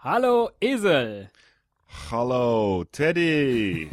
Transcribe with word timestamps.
Hallo 0.00 0.52
Esel. 0.60 1.28
Hallo 2.08 2.84
Teddy. 2.92 3.90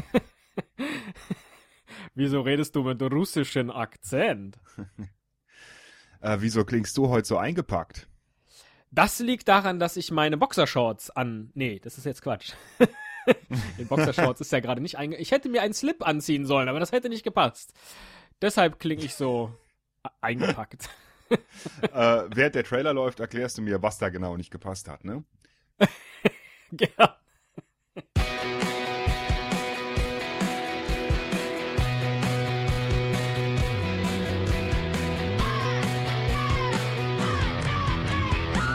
Wieso 2.13 2.41
redest 2.41 2.75
du 2.75 2.83
mit 2.83 3.01
russischem 3.01 3.71
Akzent? 3.71 4.59
äh, 6.21 6.37
wieso 6.39 6.63
klingst 6.63 6.95
du 6.97 7.09
heute 7.09 7.27
so 7.27 7.37
eingepackt? 7.37 8.07
Das 8.91 9.17
liegt 9.17 9.47
daran, 9.47 9.79
dass 9.79 9.97
ich 9.97 10.11
meine 10.11 10.37
Boxershorts 10.37 11.09
an. 11.09 11.49
Nee, 11.55 11.79
das 11.79 11.97
ist 11.97 12.05
jetzt 12.05 12.21
Quatsch. 12.21 12.53
In 13.79 13.87
Boxershorts 13.87 14.41
ist 14.41 14.51
ja 14.51 14.59
gerade 14.59 14.81
nicht 14.81 14.99
einge. 14.99 15.17
Ich 15.17 15.31
hätte 15.31 15.49
mir 15.49 15.63
einen 15.63 15.73
Slip 15.73 16.07
anziehen 16.07 16.45
sollen, 16.45 16.69
aber 16.69 16.79
das 16.79 16.91
hätte 16.91 17.09
nicht 17.09 17.23
gepasst. 17.23 17.73
Deshalb 18.43 18.77
klinge 18.77 19.03
ich 19.03 19.15
so 19.15 19.51
eingepackt. 20.21 20.87
äh, 21.81 22.23
während 22.29 22.53
der 22.53 22.63
Trailer 22.63 22.93
läuft, 22.93 23.19
erklärst 23.19 23.57
du 23.57 23.63
mir, 23.63 23.81
was 23.81 23.97
da 23.97 24.09
genau 24.09 24.37
nicht 24.37 24.51
gepasst 24.51 24.87
hat, 24.87 25.03
ne? 25.03 25.23
Ja. 25.79 27.15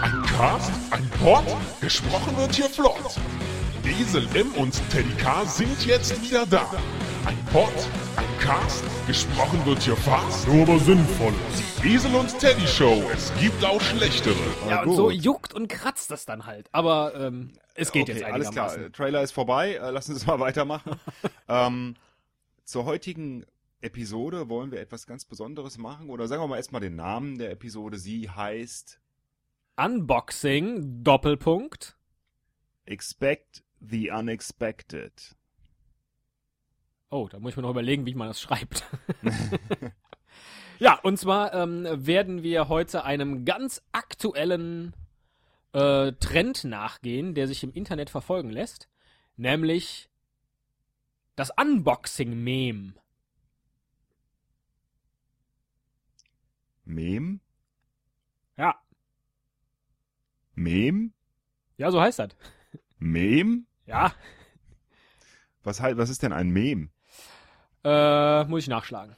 Ein 0.03 0.23
Cast, 0.23 0.73
ein 0.91 1.11
Pod, 1.23 1.45
gesprochen 1.81 2.37
wird 2.39 2.55
hier 2.55 2.71
flott. 2.71 3.17
Esel 3.85 4.27
M 4.35 4.53
und 4.55 4.73
Teddy 4.91 5.13
K 5.23 5.45
sind 5.45 5.85
jetzt 5.85 6.23
wieder 6.23 6.47
da. 6.47 6.71
Ein 7.27 7.39
Pod, 7.53 7.69
ein 8.17 8.39
Cast, 8.39 8.83
gesprochen 9.07 9.61
wird 9.67 9.83
hier 9.83 9.97
fast, 9.97 10.49
nur 10.49 10.63
aber 10.63 10.79
sinnvoll. 10.79 11.35
Esel 11.83 12.15
und 12.15 12.39
Teddy 12.39 12.67
Show, 12.67 13.03
es 13.11 13.33
gibt 13.41 13.65
auch 13.65 13.81
schlechtere. 13.81 14.37
Ja, 14.69 14.83
und 14.83 14.95
so 14.95 15.11
juckt 15.11 15.55
und 15.55 15.69
kratzt 15.69 16.11
das 16.11 16.27
dann 16.27 16.45
halt. 16.45 16.69
Aber 16.73 17.15
ähm, 17.15 17.53
es 17.75 17.91
geht 17.91 18.03
okay, 18.03 18.13
jetzt 18.13 18.25
alles 18.25 18.49
einigermaßen. 18.49 18.79
klar. 18.81 18.93
Trailer 18.93 19.23
ist 19.23 19.33
vorbei. 19.33 19.77
Äh, 19.77 19.91
lassen 19.91 20.13
Sie 20.13 20.21
es 20.21 20.27
mal 20.27 20.39
weitermachen. 20.41 21.01
ähm, 21.49 21.97
zur 22.65 22.85
heutigen 22.85 23.47
Episode 23.81 24.51
wollen 24.51 24.71
wir 24.73 24.81
etwas 24.81 25.07
ganz 25.07 25.25
Besonderes 25.25 25.79
machen. 25.79 26.11
Oder 26.11 26.29
sagen 26.29 26.43
wir 26.43 26.49
mal 26.49 26.59
erstmal 26.59 26.83
den 26.83 26.97
Namen 26.97 27.39
der 27.39 27.51
Episode. 27.51 27.97
Sie 27.97 28.29
heißt 28.29 29.01
Unboxing, 29.77 31.03
Doppelpunkt. 31.03 31.97
Expect 32.85 33.65
the 33.81 34.11
Unexpected. 34.11 35.35
Oh, 37.09 37.27
da 37.31 37.39
muss 37.39 37.53
ich 37.53 37.57
mir 37.57 37.63
noch 37.63 37.71
überlegen, 37.71 38.05
wie 38.05 38.15
man 38.15 38.29
das 38.29 38.41
schreibt. 38.41 38.85
ja, 40.81 40.99
und 41.03 41.19
zwar 41.19 41.55
ähm, 41.55 41.87
werden 41.89 42.43
wir 42.43 42.69
heute 42.69 43.05
einem 43.05 43.45
ganz 43.45 43.83
aktuellen 43.93 44.95
äh, 45.73 46.13
Trend 46.13 46.65
nachgehen, 46.65 47.35
der 47.35 47.47
sich 47.47 47.63
im 47.63 47.73
Internet 47.73 48.11
verfolgen 48.11 48.51
lässt, 48.51 48.89
nämlich 49.37 50.11
das 51.37 51.51
Unboxing-Meme. 51.57 52.95
Mem? 56.85 57.41
Ja. 58.57 58.75
Mem? 60.55 61.13
Ja, 61.77 61.91
so 61.91 62.01
heißt 62.01 62.19
das. 62.19 62.31
Mem? 62.99 63.67
Ja. 63.87 64.13
Was, 65.63 65.81
was 65.81 66.11
ist 66.11 66.23
denn 66.23 66.33
ein 66.33 66.51
Mem? 66.51 66.91
Äh, 67.85 68.45
muss 68.45 68.63
ich 68.63 68.69
nachschlagen. 68.69 69.15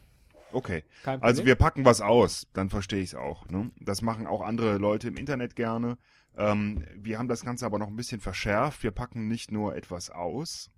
Okay. 0.53 0.85
Also 1.05 1.45
wir 1.45 1.55
packen 1.55 1.85
was 1.85 2.01
aus, 2.01 2.47
dann 2.53 2.71
verstehe 2.71 3.01
ich 3.01 3.11
es 3.11 3.15
auch. 3.15 3.49
Ne? 3.49 3.71
Das 3.81 4.03
machen 4.03 4.27
auch 4.27 4.41
andere 4.41 4.79
Leute 4.79 5.09
im 5.09 5.17
Internet 5.17 5.57
gerne. 5.57 5.99
Ähm, 6.37 6.85
wir 6.97 7.19
haben 7.19 7.29
das 7.29 7.45
Ganze 7.45 7.67
aber 7.67 7.79
noch 7.79 7.89
ein 7.89 7.97
bisschen 7.97 8.21
verschärft. 8.21 8.83
Wir 8.83 8.91
packen 8.91 9.29
nicht 9.29 9.51
nur 9.53 9.77
etwas 9.77 10.11
aus 10.11 10.71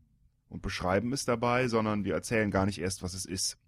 und 0.49 0.63
beschreiben 0.63 1.13
es 1.13 1.25
dabei, 1.25 1.69
sondern 1.69 2.05
wir 2.05 2.15
erzählen 2.15 2.51
gar 2.51 2.67
nicht 2.67 2.81
erst, 2.81 3.03
was 3.03 3.15
es 3.15 3.25
ist. 3.25 3.59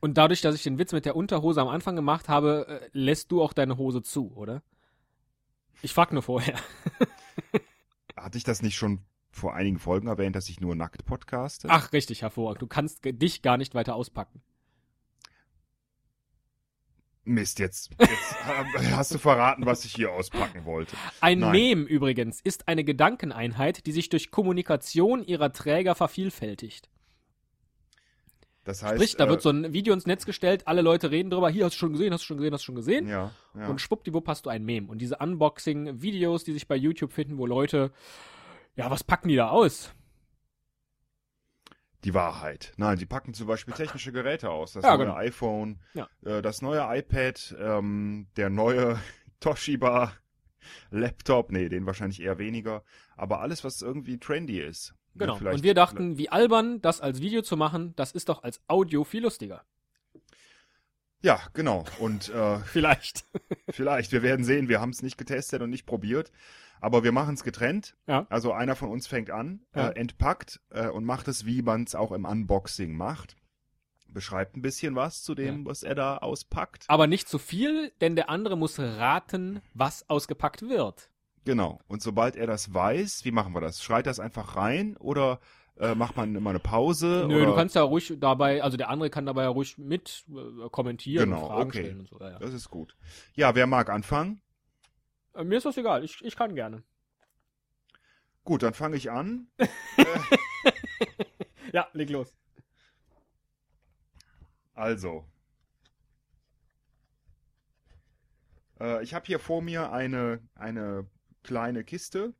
Und 0.00 0.18
dadurch, 0.18 0.42
dass 0.42 0.54
ich 0.54 0.62
den 0.62 0.78
Witz 0.78 0.92
mit 0.92 1.06
der 1.06 1.16
Unterhose 1.16 1.60
am 1.60 1.68
Anfang 1.68 1.96
gemacht 1.96 2.28
habe, 2.28 2.66
äh, 2.68 2.88
lässt 2.92 3.32
du 3.32 3.42
auch 3.42 3.52
deine 3.52 3.78
Hose 3.78 4.02
zu, 4.02 4.32
oder? 4.34 4.62
Ich 5.82 5.92
frag 5.92 6.12
nur 6.12 6.22
vorher. 6.22 6.58
Hatte 8.16 8.38
ich 8.38 8.44
das 8.44 8.62
nicht 8.62 8.76
schon 8.76 9.00
vor 9.30 9.54
einigen 9.54 9.78
Folgen 9.78 10.06
erwähnt, 10.06 10.36
dass 10.36 10.48
ich 10.48 10.60
nur 10.60 10.74
nackt 10.74 11.04
podcaste? 11.04 11.68
Ach, 11.70 11.92
richtig, 11.92 12.22
hervorragend. 12.22 12.62
Du 12.62 12.66
kannst 12.66 13.04
dich 13.04 13.42
gar 13.42 13.56
nicht 13.56 13.74
weiter 13.74 13.94
auspacken. 13.94 14.42
Mist, 17.24 17.58
jetzt, 17.58 17.90
jetzt 17.98 18.36
hast 18.92 19.14
du 19.14 19.18
verraten, 19.18 19.64
was 19.64 19.84
ich 19.84 19.94
hier 19.94 20.12
auspacken 20.12 20.64
wollte. 20.64 20.96
Ein 21.20 21.38
Nein. 21.38 21.52
Meme 21.52 21.82
übrigens 21.82 22.40
ist 22.40 22.68
eine 22.68 22.84
Gedankeneinheit, 22.84 23.86
die 23.86 23.92
sich 23.92 24.10
durch 24.10 24.30
Kommunikation 24.30 25.24
ihrer 25.24 25.52
Träger 25.52 25.94
vervielfältigt. 25.94 26.88
Das 28.64 28.82
heißt, 28.82 28.94
Sprich, 28.94 29.16
da 29.16 29.26
äh, 29.26 29.28
wird 29.28 29.42
so 29.42 29.50
ein 29.50 29.72
Video 29.72 29.92
ins 29.92 30.06
Netz 30.06 30.24
gestellt, 30.24 30.66
alle 30.66 30.80
Leute 30.80 31.10
reden 31.10 31.30
drüber, 31.30 31.50
hier 31.50 31.66
hast 31.66 31.74
du 31.74 31.78
schon 31.78 31.92
gesehen, 31.92 32.12
hast 32.12 32.22
du 32.22 32.26
schon 32.26 32.38
gesehen, 32.38 32.54
hast 32.54 32.62
du 32.62 32.66
schon 32.66 32.74
gesehen. 32.74 33.08
ja, 33.08 33.30
ja. 33.54 33.68
Und 33.68 33.80
schwuppdiwupp 33.80 34.26
hast 34.26 34.46
du 34.46 34.50
ein 34.50 34.64
Meme. 34.64 34.88
Und 34.88 34.98
diese 34.98 35.18
Unboxing-Videos, 35.18 36.44
die 36.44 36.52
sich 36.52 36.66
bei 36.66 36.76
YouTube 36.76 37.12
finden, 37.12 37.38
wo 37.38 37.46
Leute, 37.46 37.92
ja, 38.76 38.90
was 38.90 39.04
packen 39.04 39.28
die 39.28 39.36
da 39.36 39.50
aus? 39.50 39.92
Die 42.04 42.14
Wahrheit. 42.14 42.72
Nein, 42.76 42.98
sie 42.98 43.06
packen 43.06 43.34
zum 43.34 43.46
Beispiel 43.46 43.74
technische 43.74 44.12
Geräte 44.12 44.50
aus. 44.50 44.72
Das 44.72 44.84
Ja, 44.84 44.96
neue 44.96 45.06
genau. 45.06 45.16
iPhone, 45.18 45.80
Ja. 45.94 46.08
äh, 46.24 46.42
das 46.42 46.62
neue 46.62 46.80
iPad, 46.98 47.56
ähm, 47.58 48.26
der 48.36 48.50
neue 48.50 48.98
Toshiba 49.40 50.12
Laptop, 50.90 51.50
nee, 51.52 51.68
den 51.68 51.86
wahrscheinlich 51.86 52.22
eher 52.22 52.38
weniger. 52.38 52.82
Aber 53.16 53.40
alles, 53.40 53.64
was 53.64 53.82
irgendwie 53.82 54.18
trendy 54.18 54.60
ist. 54.60 54.94
Ne, 55.14 55.26
Genau. 55.26 55.36
Und 55.36 55.62
wir 55.62 55.74
dachten, 55.74 56.18
wie 56.18 56.28
albern, 56.28 56.80
das 56.82 57.00
als 57.00 57.20
Video 57.20 57.42
zu 57.42 57.56
machen, 57.56 57.94
das 57.96 58.12
ist 58.12 58.28
doch 58.28 58.42
als 58.42 58.60
Audio 58.66 59.04
viel 59.04 59.22
lustiger. 59.22 59.62
Ja, 61.22 61.40
genau. 61.54 61.84
Und 62.00 62.28
äh, 62.30 62.58
Vielleicht. 62.64 63.24
vielleicht, 63.70 64.12
wir 64.12 64.22
werden 64.22 64.44
sehen, 64.44 64.68
wir 64.68 64.80
haben 64.80 64.90
es 64.90 65.02
nicht 65.02 65.16
getestet 65.16 65.62
und 65.62 65.70
nicht 65.70 65.86
probiert. 65.86 66.32
Aber 66.80 67.02
wir 67.04 67.12
machen 67.12 67.34
es 67.34 67.42
getrennt. 67.44 67.96
Ja. 68.06 68.26
Also 68.30 68.52
einer 68.52 68.76
von 68.76 68.90
uns 68.90 69.06
fängt 69.06 69.30
an, 69.30 69.60
Ja. 69.74 69.88
äh, 69.88 69.98
entpackt 69.98 70.60
äh, 70.70 70.88
und 70.88 71.04
macht 71.04 71.28
es, 71.28 71.46
wie 71.46 71.62
man 71.62 71.84
es 71.84 71.94
auch 71.94 72.12
im 72.12 72.24
Unboxing 72.24 72.94
macht. 72.96 73.36
Beschreibt 74.08 74.56
ein 74.56 74.62
bisschen 74.62 74.94
was 74.94 75.22
zu 75.22 75.34
dem, 75.34 75.66
was 75.66 75.82
er 75.82 75.94
da 75.96 76.18
auspackt. 76.18 76.84
Aber 76.88 77.06
nicht 77.08 77.28
zu 77.28 77.38
viel, 77.38 77.90
denn 78.00 78.14
der 78.14 78.30
andere 78.30 78.56
muss 78.56 78.78
raten, 78.78 79.60
was 79.72 80.08
ausgepackt 80.08 80.62
wird. 80.68 81.10
Genau. 81.44 81.80
Und 81.88 82.00
sobald 82.00 82.36
er 82.36 82.46
das 82.46 82.72
weiß, 82.72 83.24
wie 83.24 83.32
machen 83.32 83.54
wir 83.54 83.60
das? 83.60 83.82
Schreit 83.82 84.06
das 84.06 84.20
einfach 84.20 84.54
rein 84.56 84.96
oder 84.98 85.40
äh, 85.76 85.96
macht 85.96 86.16
man 86.16 86.34
immer 86.36 86.50
eine 86.50 86.60
Pause? 86.60 87.24
Nö, 87.28 87.38
oder? 87.38 87.46
du 87.46 87.54
kannst 87.56 87.74
ja 87.74 87.82
ruhig 87.82 88.14
dabei, 88.20 88.62
also 88.62 88.76
der 88.76 88.88
andere 88.88 89.10
kann 89.10 89.26
dabei 89.26 89.42
ja 89.42 89.48
ruhig 89.48 89.76
mit 89.78 90.24
äh, 90.30 90.68
kommentieren 90.70 91.30
Genau, 91.30 91.42
und 91.42 91.48
Fragen 91.48 91.68
okay. 91.70 91.78
stellen 91.80 92.00
und 92.00 92.08
so. 92.08 92.20
Ja, 92.20 92.30
ja. 92.30 92.38
Das 92.38 92.54
ist 92.54 92.70
gut. 92.70 92.96
Ja, 93.34 93.54
wer 93.56 93.66
mag 93.66 93.90
anfangen? 93.90 94.40
Äh, 95.34 95.44
mir 95.44 95.58
ist 95.58 95.66
das 95.66 95.76
egal, 95.76 96.04
ich, 96.04 96.24
ich 96.24 96.36
kann 96.36 96.54
gerne. 96.54 96.82
Gut, 98.44 98.62
dann 98.62 98.74
fange 98.74 98.96
ich 98.96 99.10
an. 99.10 99.48
Ja, 101.74 101.88
leg 101.92 102.08
los. 102.08 102.36
Also. 104.74 105.26
Äh, 108.78 109.02
ich 109.02 109.12
habe 109.12 109.26
hier 109.26 109.40
vor 109.40 109.60
mir 109.60 109.90
eine, 109.90 110.40
eine 110.54 111.10
kleine 111.42 111.82
Kiste. 111.82 112.32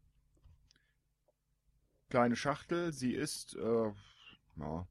Kleine 2.10 2.36
Schachtel. 2.36 2.92
Sie 2.92 3.12
ist 3.12 3.56
äh, 3.56 3.92
ja, 4.56 4.86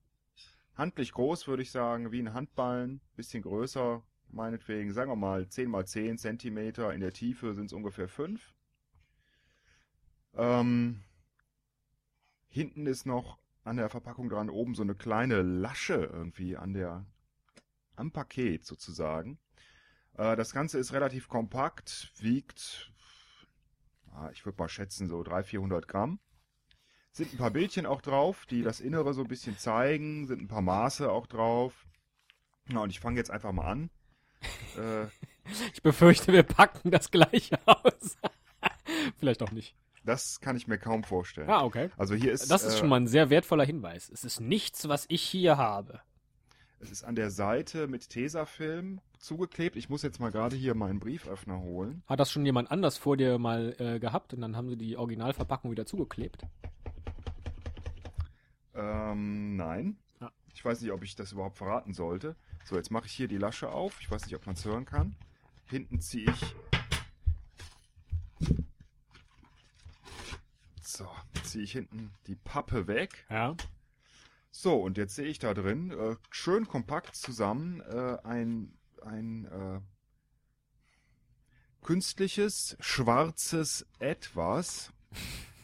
handlich 0.76 1.14
groß, 1.14 1.48
würde 1.48 1.64
ich 1.64 1.72
sagen, 1.72 2.12
wie 2.12 2.20
ein 2.20 2.34
Handballen. 2.34 3.00
Bisschen 3.16 3.44
größer, 3.44 4.04
meinetwegen. 4.34 4.92
Sagen 4.94 5.12
wir 5.12 5.16
mal 5.16 5.48
10 5.48 5.70
mal 5.70 5.86
10 5.86 6.18
Zentimeter. 6.18 6.94
In 6.94 7.02
der 7.02 7.14
Tiefe 7.14 7.54
sind 7.54 7.66
es 7.66 7.74
ungefähr 7.74 8.08
5. 8.08 8.54
Ähm, 10.36 11.02
hinten 12.48 12.88
ist 12.88 13.06
noch 13.06 13.38
an 13.64 13.78
der 13.78 13.90
Verpackung 13.90 14.30
dran 14.30 14.50
oben 14.50 14.76
so 14.76 14.84
eine 14.84 14.96
kleine 14.96 15.42
Lasche 15.42 16.10
irgendwie 16.12 16.58
an 16.58 16.74
der 16.74 17.06
am 17.96 18.12
Paket 18.12 18.66
sozusagen. 18.66 19.40
Äh, 20.18 20.36
das 20.36 20.52
Ganze 20.52 20.80
ist 20.80 20.94
relativ 20.94 21.28
kompakt, 21.28 22.12
wiegt, 22.18 22.92
ah, 24.12 24.30
ich 24.32 24.46
würde 24.46 24.58
mal 24.58 24.70
schätzen, 24.70 25.08
so 25.08 25.24
300, 25.24 25.46
400 25.46 25.88
Gramm. 25.88 26.20
Sind 27.12 27.32
ein 27.32 27.38
paar 27.38 27.52
Bildchen 27.52 27.86
auch 27.86 28.02
drauf, 28.02 28.48
die 28.48 28.64
das 28.64 28.80
Innere 28.80 29.14
so 29.14 29.22
ein 29.22 29.28
bisschen 29.28 29.58
zeigen, 29.58 30.26
sind 30.26 30.42
ein 30.42 30.48
paar 30.48 30.64
Maße 30.64 31.12
auch 31.12 31.28
drauf. 31.28 31.88
Na, 32.66 32.82
und 32.82 32.90
ich 32.90 33.00
fange 33.00 33.18
jetzt 33.18 33.30
einfach 33.30 33.52
mal 33.52 33.70
an. 33.70 33.92
Äh, 34.78 35.06
Ich 35.74 35.82
befürchte, 35.84 36.32
wir 36.34 36.44
packen 36.44 36.90
das 36.92 37.12
gleiche 37.12 37.60
aus. 37.66 38.18
Vielleicht 39.20 39.42
auch 39.44 39.52
nicht. 39.52 39.76
das 40.06 40.40
kann 40.40 40.56
ich 40.56 40.68
mir 40.68 40.78
kaum 40.78 41.04
vorstellen. 41.04 41.50
Ah, 41.50 41.64
okay. 41.64 41.90
Also 41.98 42.16
hier 42.16 42.32
ist, 42.32 42.50
Das 42.50 42.64
ist 42.64 42.76
äh, 42.76 42.78
schon 42.80 42.90
mal 42.90 42.98
ein 43.02 43.08
sehr 43.08 43.30
wertvoller 43.30 43.66
Hinweis. 43.66 44.10
Es 44.10 44.24
ist 44.24 44.40
nichts, 44.40 44.88
was 44.88 45.06
ich 45.10 45.22
hier 45.22 45.58
habe. 45.58 46.00
es 46.80 46.92
ist 46.92 47.04
an 47.04 47.16
der 47.16 47.30
Seite 47.32 47.88
mit 47.88 48.10
Tesafilm 48.10 49.00
zugeklebt. 49.18 49.76
Ich 49.78 49.90
muss 49.90 50.02
jetzt 50.02 50.20
mal 50.20 50.32
gerade 50.32 50.56
hier 50.56 50.76
meinen 50.76 51.00
Brieföffner 51.00 51.60
holen. 51.60 52.04
Hat 52.08 52.20
das 52.20 52.32
schon 52.32 52.46
jemand 52.46 52.72
anders 52.72 52.98
vor 52.98 53.16
dir 53.18 53.38
mal 53.40 53.76
äh, 53.80 54.00
gehabt 54.00 54.34
und 54.34 54.42
dann 54.42 54.56
haben 54.58 54.70
sie 54.70 54.78
die 54.78 54.98
Originalverpackung 54.98 55.72
wieder 55.72 55.86
zugeklebt? 55.86 56.44
Ähm, 58.76 59.56
nein. 59.56 59.98
Ja. 60.20 60.32
Ich 60.54 60.64
weiß 60.64 60.82
nicht, 60.82 60.92
ob 60.92 61.04
ich 61.04 61.16
das 61.16 61.32
überhaupt 61.32 61.58
verraten 61.58 61.94
sollte. 61.94 62.36
So, 62.66 62.76
jetzt 62.76 62.92
mache 62.92 63.08
ich 63.08 63.14
hier 63.14 63.28
die 63.28 63.38
Lasche 63.38 63.70
auf. 63.70 64.00
Ich 64.00 64.10
weiß 64.10 64.26
nicht, 64.26 64.36
ob 64.36 64.46
man 64.46 64.56
es 64.56 64.64
hören 64.66 64.86
kann. 64.86 65.16
Hinten 65.66 66.00
ziehe 66.00 66.32
ich. 66.32 66.56
So, 70.82 71.10
ziehe 71.44 71.64
ich 71.64 71.72
hinten 71.72 72.14
die 72.28 72.36
Pappe 72.36 72.88
weg. 72.88 73.26
Ja. 73.30 73.56
So, 74.52 74.76
und 74.82 74.98
jetzt 74.98 75.16
sehe 75.16 75.26
ich 75.26 75.40
da 75.40 75.54
drin, 75.54 75.92
äh, 75.92 76.16
schön 76.30 76.68
kompakt 76.68 77.16
zusammen, 77.16 77.82
äh, 77.82 78.18
ein, 78.24 78.78
ein 79.02 79.46
äh, 79.46 79.82
künstliches, 81.82 82.78
schwarzes 82.80 83.88
Etwas, 83.98 84.94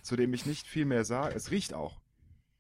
zu 0.01 0.15
dem 0.15 0.33
ich 0.33 0.47
nicht 0.47 0.67
viel 0.67 0.85
mehr 0.85 1.05
sage. 1.05 1.35
Es 1.35 1.51
riecht 1.51 1.73
auch. 1.73 1.98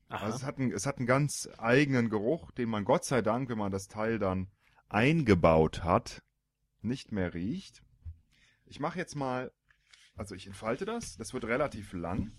Aha. 0.09 0.25
Also 0.25 0.37
es 0.37 0.43
hat, 0.43 0.57
einen, 0.57 0.71
es 0.71 0.85
hat 0.85 0.97
einen 0.97 1.07
ganz 1.07 1.47
eigenen 1.57 2.09
Geruch, 2.09 2.51
den 2.51 2.69
man 2.69 2.83
Gott 2.83 3.05
sei 3.05 3.21
Dank, 3.21 3.49
wenn 3.49 3.57
man 3.57 3.71
das 3.71 3.87
Teil 3.87 4.17
dann 4.17 4.47
eingebaut 4.89 5.83
hat, 5.83 6.23
nicht 6.81 7.11
mehr 7.11 7.33
riecht. 7.33 7.83
Ich 8.65 8.79
mache 8.79 8.97
jetzt 8.97 9.15
mal, 9.15 9.51
also 10.15 10.33
ich 10.33 10.47
entfalte 10.47 10.85
das, 10.85 11.15
das 11.17 11.33
wird 11.33 11.45
relativ 11.45 11.93
lang. 11.93 12.31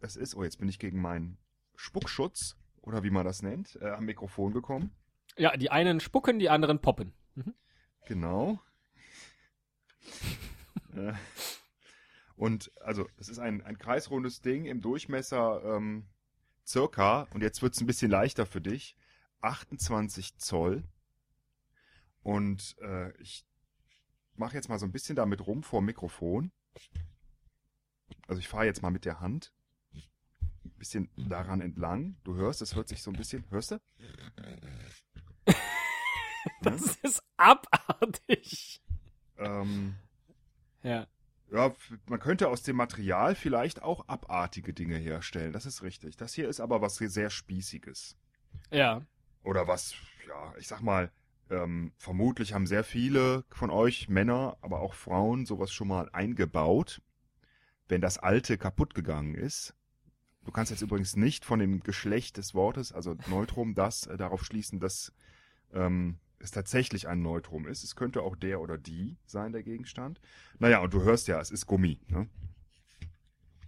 Es 0.00 0.16
ist, 0.16 0.36
oh 0.36 0.44
jetzt 0.44 0.58
bin 0.58 0.68
ich 0.68 0.78
gegen 0.78 1.00
meinen 1.00 1.38
Spuckschutz, 1.74 2.56
oder 2.80 3.02
wie 3.02 3.10
man 3.10 3.24
das 3.24 3.42
nennt, 3.42 3.76
äh, 3.80 3.90
am 3.90 4.04
Mikrofon 4.04 4.52
gekommen. 4.52 4.92
ja, 5.36 5.56
die 5.56 5.70
einen 5.70 6.00
spucken, 6.00 6.38
die 6.38 6.50
anderen 6.50 6.80
poppen. 6.80 7.12
Genau. 8.06 8.60
Äh, 10.94 11.14
und 12.36 12.70
also, 12.82 13.08
das 13.16 13.30
ist 13.30 13.38
ein, 13.38 13.62
ein 13.62 13.78
kreisrundes 13.78 14.42
Ding 14.42 14.66
im 14.66 14.82
Durchmesser 14.82 15.62
ähm, 15.64 16.04
circa, 16.66 17.22
und 17.32 17.42
jetzt 17.42 17.62
wird's 17.62 17.80
ein 17.80 17.86
bisschen 17.86 18.10
leichter 18.10 18.46
für 18.46 18.60
dich, 18.60 18.96
28 19.40 20.38
Zoll. 20.38 20.84
Und 22.22 22.76
äh, 22.80 23.10
ich 23.20 23.44
mache 24.34 24.54
jetzt 24.54 24.68
mal 24.68 24.78
so 24.78 24.86
ein 24.86 24.92
bisschen 24.92 25.16
damit 25.16 25.46
rum 25.46 25.62
vor 25.62 25.80
dem 25.80 25.86
Mikrofon. 25.86 26.52
Also 28.28 28.38
ich 28.40 28.48
fahre 28.48 28.66
jetzt 28.66 28.82
mal 28.82 28.90
mit 28.90 29.04
der 29.04 29.20
Hand 29.20 29.52
ein 30.64 30.70
bisschen 30.78 31.10
daran 31.16 31.60
entlang. 31.60 32.16
Du 32.24 32.34
hörst, 32.34 32.62
es 32.62 32.74
hört 32.74 32.88
sich 32.88 33.02
so 33.02 33.10
ein 33.10 33.16
bisschen. 33.16 33.44
Hörst 33.50 33.72
du? 33.72 33.80
Das 36.60 36.96
ist 36.96 37.22
abartig. 37.36 38.82
Ähm, 39.38 39.94
Ja. 40.82 41.06
Ja, 41.52 41.70
man 42.08 42.18
könnte 42.18 42.48
aus 42.48 42.62
dem 42.62 42.76
Material 42.76 43.34
vielleicht 43.34 43.82
auch 43.82 44.08
abartige 44.08 44.72
Dinge 44.72 44.96
herstellen. 44.96 45.52
Das 45.52 45.66
ist 45.66 45.82
richtig. 45.82 46.16
Das 46.16 46.32
hier 46.32 46.48
ist 46.48 46.60
aber 46.60 46.80
was 46.80 46.96
sehr 46.96 47.28
Spießiges. 47.28 48.16
Ja. 48.70 49.02
Oder 49.44 49.68
was, 49.68 49.94
ja, 50.26 50.54
ich 50.58 50.66
sag 50.66 50.80
mal, 50.80 51.12
ähm, 51.50 51.92
vermutlich 51.98 52.54
haben 52.54 52.66
sehr 52.66 52.84
viele 52.84 53.44
von 53.50 53.68
euch 53.68 54.08
Männer, 54.08 54.56
aber 54.62 54.80
auch 54.80 54.94
Frauen 54.94 55.44
sowas 55.44 55.70
schon 55.70 55.88
mal 55.88 56.08
eingebaut, 56.14 57.02
wenn 57.86 58.00
das 58.00 58.16
alte 58.16 58.56
kaputt 58.56 58.94
gegangen 58.94 59.34
ist. 59.34 59.74
Du 60.46 60.52
kannst 60.52 60.70
jetzt 60.70 60.82
übrigens 60.82 61.16
nicht 61.16 61.44
von 61.44 61.58
dem 61.58 61.80
Geschlecht 61.80 62.38
des 62.38 62.54
Wortes, 62.54 62.94
also 62.94 63.14
Neutrum, 63.28 63.74
das 63.74 64.06
äh, 64.06 64.16
darauf 64.16 64.42
schließen, 64.42 64.80
dass 64.80 65.12
ähm, 65.74 66.18
es 66.42 66.50
tatsächlich 66.50 67.08
ein 67.08 67.22
Neutrum 67.22 67.66
ist. 67.66 67.84
Es 67.84 67.96
könnte 67.96 68.22
auch 68.22 68.36
der 68.36 68.60
oder 68.60 68.78
die 68.78 69.16
sein, 69.26 69.52
der 69.52 69.62
Gegenstand. 69.62 70.20
Naja, 70.58 70.80
und 70.80 70.92
du 70.92 71.02
hörst 71.02 71.28
ja, 71.28 71.40
es 71.40 71.50
ist 71.50 71.66
Gummi. 71.66 72.00
Ne? 72.08 72.28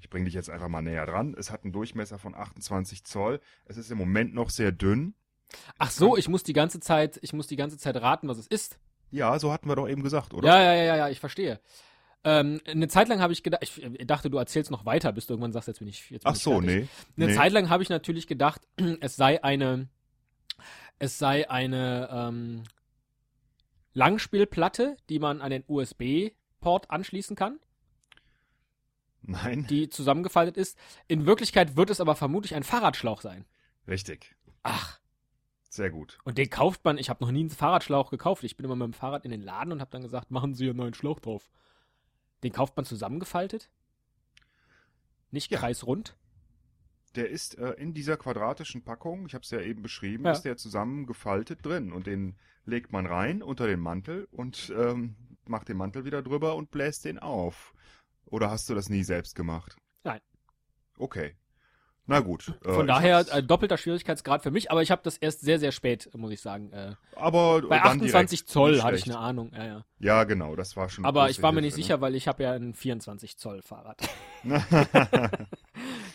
Ich 0.00 0.10
bringe 0.10 0.26
dich 0.26 0.34
jetzt 0.34 0.50
einfach 0.50 0.68
mal 0.68 0.82
näher 0.82 1.06
dran. 1.06 1.34
Es 1.38 1.50
hat 1.50 1.64
einen 1.64 1.72
Durchmesser 1.72 2.18
von 2.18 2.34
28 2.34 3.04
Zoll. 3.04 3.40
Es 3.64 3.76
ist 3.76 3.90
im 3.90 3.98
Moment 3.98 4.34
noch 4.34 4.50
sehr 4.50 4.72
dünn. 4.72 5.14
Ach 5.78 5.90
so, 5.90 6.16
ich 6.16 6.28
muss 6.28 6.42
die 6.42 6.52
ganze 6.52 6.80
Zeit, 6.80 7.18
ich 7.22 7.32
muss 7.32 7.46
die 7.46 7.56
ganze 7.56 7.78
Zeit 7.78 7.96
raten, 7.96 8.28
was 8.28 8.38
es 8.38 8.46
ist. 8.46 8.78
Ja, 9.10 9.38
so 9.38 9.52
hatten 9.52 9.68
wir 9.68 9.76
doch 9.76 9.88
eben 9.88 10.02
gesagt, 10.02 10.34
oder? 10.34 10.48
Ja, 10.48 10.62
ja, 10.62 10.82
ja, 10.82 10.96
ja, 10.96 11.08
ich 11.08 11.20
verstehe. 11.20 11.60
Ähm, 12.24 12.60
eine 12.66 12.88
Zeit 12.88 13.08
lang 13.08 13.20
habe 13.20 13.32
ich 13.32 13.42
gedacht, 13.42 13.62
ich 13.62 14.06
dachte, 14.06 14.30
du 14.30 14.38
erzählst 14.38 14.70
noch 14.70 14.86
weiter, 14.86 15.12
bis 15.12 15.26
du 15.26 15.34
irgendwann 15.34 15.52
sagst, 15.52 15.68
jetzt 15.68 15.78
bin 15.78 15.88
ich 15.88 16.10
jetzt 16.10 16.24
bin 16.24 16.32
Ach 16.32 16.36
ich 16.36 16.42
so, 16.42 16.60
fertig. 16.60 16.66
nee. 16.68 16.88
Eine 17.22 17.32
nee. 17.32 17.36
Zeit 17.36 17.52
lang 17.52 17.68
habe 17.68 17.82
ich 17.82 17.90
natürlich 17.90 18.26
gedacht, 18.26 18.62
es 19.00 19.16
sei 19.16 19.44
eine, 19.44 19.88
es 21.04 21.18
sei 21.18 21.48
eine 21.50 22.08
ähm, 22.10 22.64
Langspielplatte, 23.92 24.96
die 25.08 25.18
man 25.18 25.40
an 25.40 25.50
den 25.50 25.64
USB-Port 25.68 26.90
anschließen 26.90 27.36
kann, 27.36 27.60
Nein, 29.22 29.66
die 29.66 29.88
zusammengefaltet 29.88 30.56
ist. 30.56 30.76
In 31.08 31.26
Wirklichkeit 31.26 31.76
wird 31.76 31.90
es 31.90 32.00
aber 32.00 32.14
vermutlich 32.16 32.54
ein 32.54 32.62
Fahrradschlauch 32.64 33.20
sein. 33.20 33.44
richtig. 33.88 34.34
Ach, 34.62 34.98
Sehr 35.68 35.90
gut. 35.90 36.18
und 36.24 36.38
den 36.38 36.48
kauft 36.50 36.84
man. 36.84 36.96
Ich 36.98 37.10
habe 37.10 37.22
noch 37.22 37.30
nie 37.30 37.40
einen 37.40 37.50
Fahrradschlauch 37.50 38.10
gekauft. 38.10 38.42
Ich 38.44 38.56
bin 38.56 38.64
immer 38.64 38.76
mit 38.76 38.86
dem 38.86 38.92
Fahrrad 38.94 39.24
in 39.26 39.30
den 39.30 39.42
Laden 39.42 39.72
und 39.72 39.80
habe 39.80 39.90
dann 39.90 40.02
gesagt, 40.02 40.30
machen 40.30 40.54
Sie 40.54 40.68
einen 40.68 40.78
neuen 40.78 40.94
Schlauch 40.94 41.20
drauf. 41.20 41.50
Den 42.42 42.52
kauft 42.52 42.76
man 42.76 42.84
zusammengefaltet? 42.86 43.70
Nicht 45.30 45.50
kreisrund? 45.50 46.16
Der 47.16 47.30
ist 47.30 47.58
äh, 47.58 47.70
in 47.72 47.94
dieser 47.94 48.16
quadratischen 48.16 48.82
Packung, 48.82 49.26
ich 49.26 49.34
habe 49.34 49.42
es 49.42 49.50
ja 49.50 49.60
eben 49.60 49.82
beschrieben, 49.82 50.24
Ja. 50.24 50.32
ist 50.32 50.42
der 50.42 50.56
zusammengefaltet 50.56 51.64
drin. 51.64 51.92
Und 51.92 52.06
den 52.06 52.36
legt 52.66 52.92
man 52.92 53.06
rein 53.06 53.42
unter 53.42 53.66
den 53.66 53.80
Mantel 53.80 54.26
und 54.32 54.72
ähm, 54.76 55.14
macht 55.46 55.68
den 55.68 55.76
Mantel 55.76 56.04
wieder 56.04 56.22
drüber 56.22 56.56
und 56.56 56.70
bläst 56.70 57.04
den 57.04 57.18
auf. 57.18 57.72
Oder 58.26 58.50
hast 58.50 58.68
du 58.68 58.74
das 58.74 58.88
nie 58.88 59.04
selbst 59.04 59.34
gemacht? 59.36 59.76
Nein. 60.02 60.20
Okay. 60.98 61.36
Na 62.06 62.20
gut. 62.20 62.52
äh, 62.64 62.72
Von 62.72 62.82
ich 62.86 62.86
daher 62.92 63.20
äh, 63.32 63.42
doppelter 63.42 63.78
Schwierigkeitsgrad 63.78 64.42
für 64.42 64.50
mich, 64.50 64.70
aber 64.70 64.82
ich 64.82 64.90
habe 64.90 65.00
das 65.04 65.16
erst 65.16 65.40
sehr, 65.40 65.58
sehr 65.58 65.72
spät, 65.72 66.10
muss 66.14 66.32
ich 66.32 66.40
sagen. 66.42 66.70
Äh, 66.72 66.94
aber 67.16 67.62
bei 67.62 67.78
dann 67.78 67.86
28 68.02 68.40
direkt. 68.40 68.50
Zoll 68.50 68.82
hatte 68.82 68.96
ich 68.96 69.04
eine 69.06 69.18
Ahnung. 69.18 69.52
Ja, 69.54 69.64
ja. 69.64 69.84
Ja, 70.00 70.24
genau, 70.24 70.54
das 70.56 70.76
war 70.76 70.88
schon. 70.90 71.04
Aber 71.06 71.30
ich 71.30 71.42
war 71.42 71.52
mir 71.52 71.62
nicht 71.62 71.74
Hilfe, 71.74 71.86
sicher, 71.86 72.00
weil 72.02 72.14
ich 72.14 72.28
habe 72.28 72.42
ja 72.42 72.52
ein 72.52 72.74
24 72.74 73.38
Zoll 73.38 73.62
Fahrrad. 73.62 74.02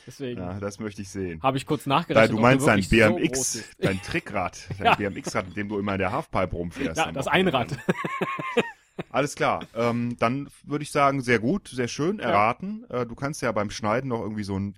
Deswegen 0.09 0.41
ja, 0.41 0.59
das 0.59 0.79
möchte 0.79 1.01
ich 1.03 1.09
sehen. 1.09 1.39
habe 1.44 1.57
ich 1.57 1.65
kurz 1.67 1.83
Da, 1.83 1.89
nachgerechnet. 1.91 2.31
du 2.31 2.35
ob 2.38 2.41
meinst 2.41 2.67
dein 2.67 2.81
so 2.81 2.89
BMX, 2.89 3.56
ist. 3.56 3.75
dein 3.79 4.01
Trickrad, 4.03 4.67
dein 4.79 4.85
Ja. 4.88 4.95
BMX-Rad, 4.95 5.47
mit 5.50 5.57
dem 5.57 5.69
du 5.69 5.77
immer 5.77 5.94
in 5.94 6.00
der 6.00 6.11
Halfpipe 6.11 6.56
rumfährst. 6.56 6.97
Ja, 6.97 7.11
das. 7.11 7.27
Einrad. 7.27 7.77
Alles 9.11 9.35
klar. 9.35 9.65
Ähm, 9.75 10.17
dann 10.19 10.50
würde 10.63 10.83
ich 10.83 10.91
sagen, 10.91 11.21
sehr 11.21 11.39
gut, 11.39 11.69
sehr 11.69 11.88
schön, 11.88 12.19
erraten. 12.19 12.85
Äh, 12.89 13.06
du 13.06 13.15
kannst 13.15 13.41
ja 13.41 13.51
beim 13.53 13.69
Schneiden 13.69 14.09
noch 14.09 14.21
irgendwie 14.21 14.44
so 14.44 14.57
ein 14.57 14.73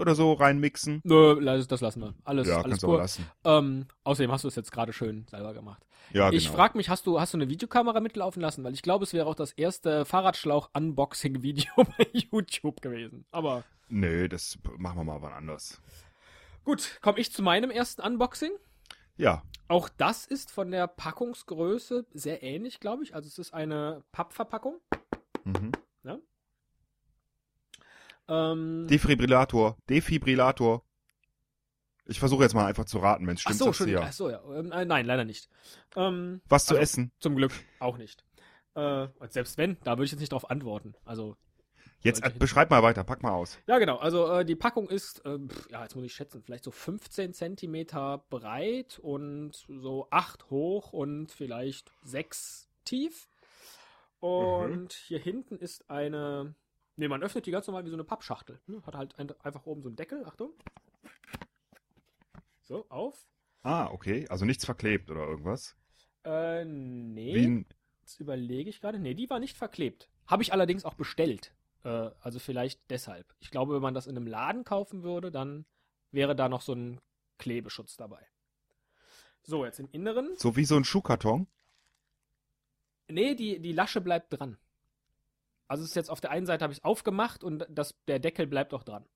oder 0.00 0.14
so 0.14 0.32
reinmixen. 0.32 1.00
Nö, 1.04 1.44
das 1.66 1.80
lassen 1.82 2.00
wir. 2.00 2.14
Alles, 2.24 2.48
ja, 2.48 2.54
alles 2.56 2.64
kannst 2.70 2.82
du 2.82 2.86
auch 2.86 2.92
cool. 2.92 2.98
lassen. 2.98 3.26
Ähm, 3.44 3.86
außerdem 4.04 4.32
hast 4.32 4.44
du 4.44 4.48
es 4.48 4.56
jetzt 4.56 4.72
gerade 4.72 4.92
schön 4.94 5.26
selber 5.30 5.52
gemacht. 5.52 5.82
Ja, 6.14 6.30
Ich 6.32 6.44
genau. 6.46 6.56
frage 6.56 6.78
mich, 6.78 6.88
hast 6.88 7.06
du, 7.06 7.20
hast 7.20 7.34
du 7.34 7.36
eine 7.38 7.50
Videokamera 7.50 8.00
mitlaufen 8.00 8.40
lassen? 8.40 8.64
Weil 8.64 8.72
ich 8.72 8.80
glaube, 8.80 9.04
es 9.04 9.12
wäre 9.12 9.26
auch 9.26 9.34
das 9.34 9.52
erste 9.52 10.06
Fahrradschlauch-Unboxing-Video 10.06 11.70
bei 11.76 12.06
YouTube 12.12 12.80
gewesen. 12.80 13.26
Aber 13.30 13.64
Nee, 13.88 14.28
das 14.28 14.58
machen 14.76 14.96
wir 14.98 15.04
mal 15.04 15.22
wann 15.22 15.32
anders. 15.32 15.80
gut, 16.64 16.98
komme 17.02 17.18
ich 17.18 17.32
zu 17.32 17.42
meinem 17.42 17.70
ersten 17.70 18.02
Unboxing. 18.02 18.52
Ja, 19.16 19.42
Auch 19.68 19.88
das 19.88 20.26
ist 20.26 20.50
von 20.50 20.70
der 20.70 20.86
Packungsgröße 20.86 22.06
sehr 22.12 22.42
ähnlich, 22.42 22.78
glaube 22.80 23.02
ich. 23.02 23.14
Also 23.14 23.26
es 23.28 23.38
ist 23.38 23.52
eine 23.54 24.02
Pappverpackung. 24.12 24.80
mhm. 25.44 25.72
Ähm, 28.30 28.86
Defibrillator, 28.90 29.78
Defibrillator. 29.88 30.84
Ich 32.04 32.18
versuche 32.20 32.42
jetzt 32.42 32.54
mal 32.54 32.66
einfach 32.66 32.84
zu 32.84 32.98
raten, 32.98 33.26
wenn 33.26 33.36
es 33.36 33.42
ach 33.46 33.50
stimmt. 33.54 33.58
so, 33.58 33.64
sagst 33.66 33.80
du 33.80 33.84
schon, 33.84 33.92
ja. 33.92 34.00
ach 34.02 34.12
so, 34.12 34.30
ja. 34.30 34.42
Ähm, 34.54 34.72
äh, 34.72 34.84
nein, 34.84 35.06
leider 35.06 35.24
nicht. 35.24 35.48
Ähm, 35.96 36.40
Was 36.48 36.66
zu 36.66 36.74
also- 36.74 36.82
essen? 36.82 37.12
zum 37.20 37.36
Glück 37.36 37.52
auch 37.78 37.96
nicht. 37.98 38.24
Äh, 38.74 39.08
und 39.18 39.32
selbst 39.32 39.56
wenn, 39.58 39.78
da 39.84 39.92
würde 39.92 40.04
ich 40.04 40.10
jetzt 40.12 40.20
nicht 40.20 40.32
drauf 40.32 40.50
antworten. 40.50 40.94
Also 41.04 41.36
Jetzt 42.00 42.24
äh, 42.24 42.30
beschreib 42.30 42.70
mal 42.70 42.82
weiter, 42.82 43.04
pack 43.04 43.22
mal 43.22 43.32
aus. 43.32 43.58
Ja, 43.66 43.78
genau. 43.78 43.96
Also 43.96 44.30
äh, 44.30 44.44
die 44.44 44.56
Packung 44.56 44.88
ist, 44.88 45.20
pf, 45.20 45.70
ja, 45.70 45.82
jetzt 45.82 45.96
muss 45.96 46.04
ich 46.04 46.14
schätzen, 46.14 46.42
vielleicht 46.42 46.64
so 46.64 46.70
15 46.70 47.34
Zentimeter 47.34 48.24
breit 48.30 48.98
und 49.00 49.66
so 49.68 50.06
8 50.10 50.50
hoch 50.50 50.92
und 50.92 51.32
vielleicht 51.32 51.92
6 52.02 52.68
tief. 52.84 53.28
Und 54.20 54.92
hier 54.92 55.18
hinten 55.18 55.58
ist 55.58 55.88
eine. 55.90 56.54
Ne, 56.96 57.08
man 57.08 57.22
öffnet 57.22 57.46
die 57.46 57.52
ganz 57.52 57.66
normal 57.66 57.84
wie 57.84 57.90
so 57.90 57.96
eine 57.96 58.04
Pappschachtel. 58.04 58.60
Ne? 58.66 58.82
Hat 58.84 58.96
halt 58.96 59.18
ein, 59.18 59.30
einfach 59.42 59.66
oben 59.66 59.82
so 59.82 59.88
einen 59.88 59.96
Deckel. 59.96 60.24
Achtung. 60.24 60.52
So, 62.62 62.86
auf. 62.88 63.28
Ah, 63.62 63.86
okay. 63.92 64.26
Also 64.28 64.44
nichts 64.44 64.64
verklebt 64.64 65.10
oder 65.10 65.26
irgendwas. 65.26 65.76
Äh, 66.24 66.64
nee. 66.64 67.64
Jetzt 68.00 68.18
überlege 68.18 68.68
ich 68.68 68.80
gerade. 68.80 68.98
Nee, 68.98 69.14
die 69.14 69.30
war 69.30 69.38
nicht 69.38 69.56
verklebt. 69.56 70.08
Habe 70.26 70.42
ich 70.42 70.52
allerdings 70.52 70.84
auch 70.84 70.94
bestellt. 70.94 71.54
Äh, 71.88 72.10
also 72.20 72.38
vielleicht 72.38 72.80
deshalb. 72.90 73.34
Ich 73.40 73.50
glaube, 73.50 73.74
wenn 73.74 73.82
man 73.82 73.94
das 73.94 74.06
in 74.06 74.16
einem 74.16 74.26
Laden 74.26 74.64
kaufen 74.64 75.02
würde, 75.02 75.30
dann 75.30 75.64
wäre 76.10 76.36
da 76.36 76.48
noch 76.48 76.60
so 76.60 76.74
ein 76.74 77.00
Klebeschutz 77.38 77.96
dabei. 77.96 78.26
So, 79.42 79.64
jetzt 79.64 79.80
im 79.80 79.88
Inneren. 79.92 80.36
so 80.36 80.56
wie 80.56 80.64
so 80.66 80.76
ein 80.76 80.84
Schuhkarton. 80.84 81.46
Nee, 83.08 83.34
die, 83.34 83.60
die 83.60 83.72
Lasche 83.72 84.02
bleibt 84.02 84.38
dran. 84.38 84.58
Also 85.66 85.82
es 85.84 85.90
ist 85.90 85.96
jetzt 85.96 86.10
auf 86.10 86.20
der 86.20 86.30
einen 86.30 86.44
Seite 86.46 86.62
habe 86.62 86.72
ich 86.72 86.80
es 86.80 86.84
aufgemacht 86.84 87.42
und 87.42 87.66
das, 87.70 87.94
der 88.06 88.18
Deckel 88.18 88.46
bleibt 88.46 88.74
auch 88.74 88.82
dran. 88.84 89.06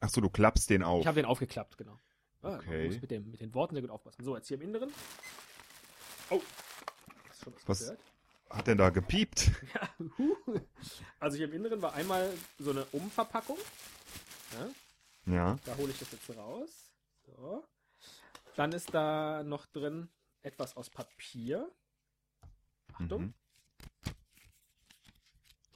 Ach 0.00 0.08
so, 0.08 0.20
du 0.20 0.30
klappst 0.30 0.70
den 0.70 0.82
auf. 0.82 1.00
Ich 1.00 1.06
habe 1.06 1.16
den 1.16 1.26
aufgeklappt, 1.26 1.76
genau. 1.76 1.98
Ah, 2.42 2.56
Okay. 2.56 2.86
Muss 2.86 3.00
mit, 3.00 3.10
dem, 3.10 3.30
mit 3.30 3.40
den 3.40 3.54
Worten 3.54 3.74
sehr 3.74 3.82
gut 3.82 3.90
aufpassen. 3.90 4.24
So, 4.24 4.36
jetzt 4.36 4.48
hier 4.48 4.56
im 4.56 4.62
Inneren. 4.62 4.90
Oh. 6.30 6.40
Hast 7.28 7.44
schon 7.44 7.54
was, 7.54 7.68
Was? 7.68 7.78
gehört? 7.80 8.00
Hat 8.52 8.66
denn 8.66 8.78
da 8.78 8.90
gepiept? 8.90 9.50
Ja. 9.74 9.88
Also 11.20 11.36
hier 11.36 11.46
im 11.46 11.54
Inneren 11.54 11.80
war 11.82 11.94
einmal 11.94 12.32
so 12.58 12.70
eine 12.70 12.84
Umverpackung. 12.86 13.56
Ja, 15.26 15.32
Ja. 15.34 15.58
da 15.64 15.76
hole 15.76 15.90
ich 15.92 15.98
das 15.98 16.10
jetzt 16.12 16.36
raus. 16.36 16.90
So. 17.26 17.64
Dann 18.56 18.72
ist 18.72 18.92
da 18.92 19.42
noch 19.44 19.66
drin 19.66 20.08
etwas 20.42 20.76
aus 20.76 20.90
Papier. 20.90 21.70
Achtung. 22.92 23.22
Mhm. 23.22 23.34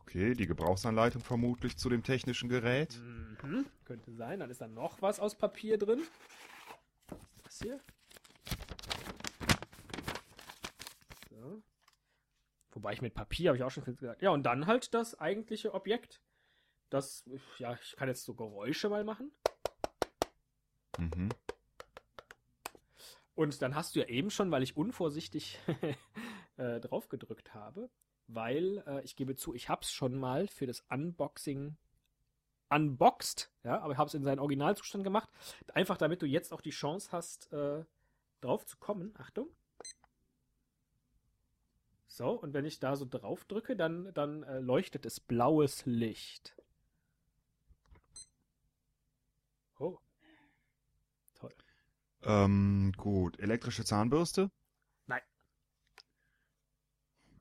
Okay, 0.03 0.35
die 0.35 0.47
Gebrauchsanleitung 0.47 1.23
vermutlich 1.23 1.77
zu 1.79 1.89
dem 1.89 2.03
technischen 2.03 2.49
Gerät. 2.49 2.99
Mhm. 3.43 3.67
Könnte 3.85 4.13
sein. 4.15 4.41
Dann 4.41 4.51
ist 4.51 4.61
da 4.61 4.69
noch 4.69 5.01
was 5.01 5.21
aus 5.21 5.35
Papier 5.37 5.79
drin. 5.79 6.03
Was 7.45 7.59
hier? 7.63 7.81
So. 11.31 11.63
Wobei 12.77 12.93
ich 12.93 13.01
mit 13.01 13.15
Papier 13.15 13.49
habe 13.49 13.57
ich 13.57 13.65
auch 13.65 13.71
schon 13.71 13.87
gesagt. 13.87 14.21
Ja, 14.21 14.31
und 14.31 14.43
dann 14.43 14.67
halt 14.67 14.93
das 14.93 15.19
eigentliche 15.19 15.73
Objekt. 15.73 16.21
Das, 16.91 17.25
ja, 17.57 17.73
ich 17.73 17.97
kann 17.97 18.07
jetzt 18.07 18.23
so 18.23 18.35
Geräusche 18.35 18.91
mal 18.91 19.03
machen. 19.03 19.33
Mhm. 20.99 21.31
Und 23.35 23.63
dann 23.63 23.75
hast 23.75 23.97
du 23.97 24.01
ja 24.01 24.07
eben 24.09 24.29
schon, 24.31 24.51
weil 24.51 24.63
ich 24.63 24.77
unvorsichtig 24.77 25.59
äh, 26.59 26.79
drauf 26.81 27.09
gedrückt 27.09 27.55
habe, 27.55 27.89
weil 28.27 28.85
äh, 28.87 29.03
ich 29.05 29.17
gebe 29.17 29.37
zu, 29.37 29.55
ich 29.55 29.71
hab's 29.71 29.91
schon 29.91 30.15
mal 30.15 30.47
für 30.47 30.67
das 30.67 30.85
Unboxing 30.91 31.79
unboxed, 32.69 33.51
ja, 33.63 33.81
aber 33.81 33.93
ich 33.93 33.99
habe 33.99 34.09
es 34.09 34.15
in 34.15 34.25
seinen 34.25 34.41
Originalzustand 34.41 35.03
gemacht, 35.03 35.31
einfach 35.73 35.97
damit 35.97 36.21
du 36.21 36.27
jetzt 36.27 36.53
auch 36.53 36.61
die 36.61 36.71
Chance 36.71 37.09
hast, 37.13 37.51
äh, 37.55 37.87
drauf 38.43 38.67
zu 38.67 38.77
kommen. 38.77 39.15
Achtung. 39.17 39.49
So, 42.17 42.31
und 42.31 42.55
wenn 42.55 42.65
ich 42.65 42.81
da 42.81 42.97
so 42.97 43.05
drauf 43.05 43.45
drücke, 43.45 43.77
dann, 43.77 44.11
dann 44.15 44.43
äh, 44.45 44.59
leuchtet 44.59 45.05
es 45.05 45.21
blaues 45.21 45.85
Licht. 45.85 46.57
Oh. 49.79 49.99
Toll. 51.35 51.55
Ähm, 52.23 52.95
gut. 52.97 53.39
Elektrische 53.39 53.85
Zahnbürste? 53.85 54.51
Nein. 55.07 55.21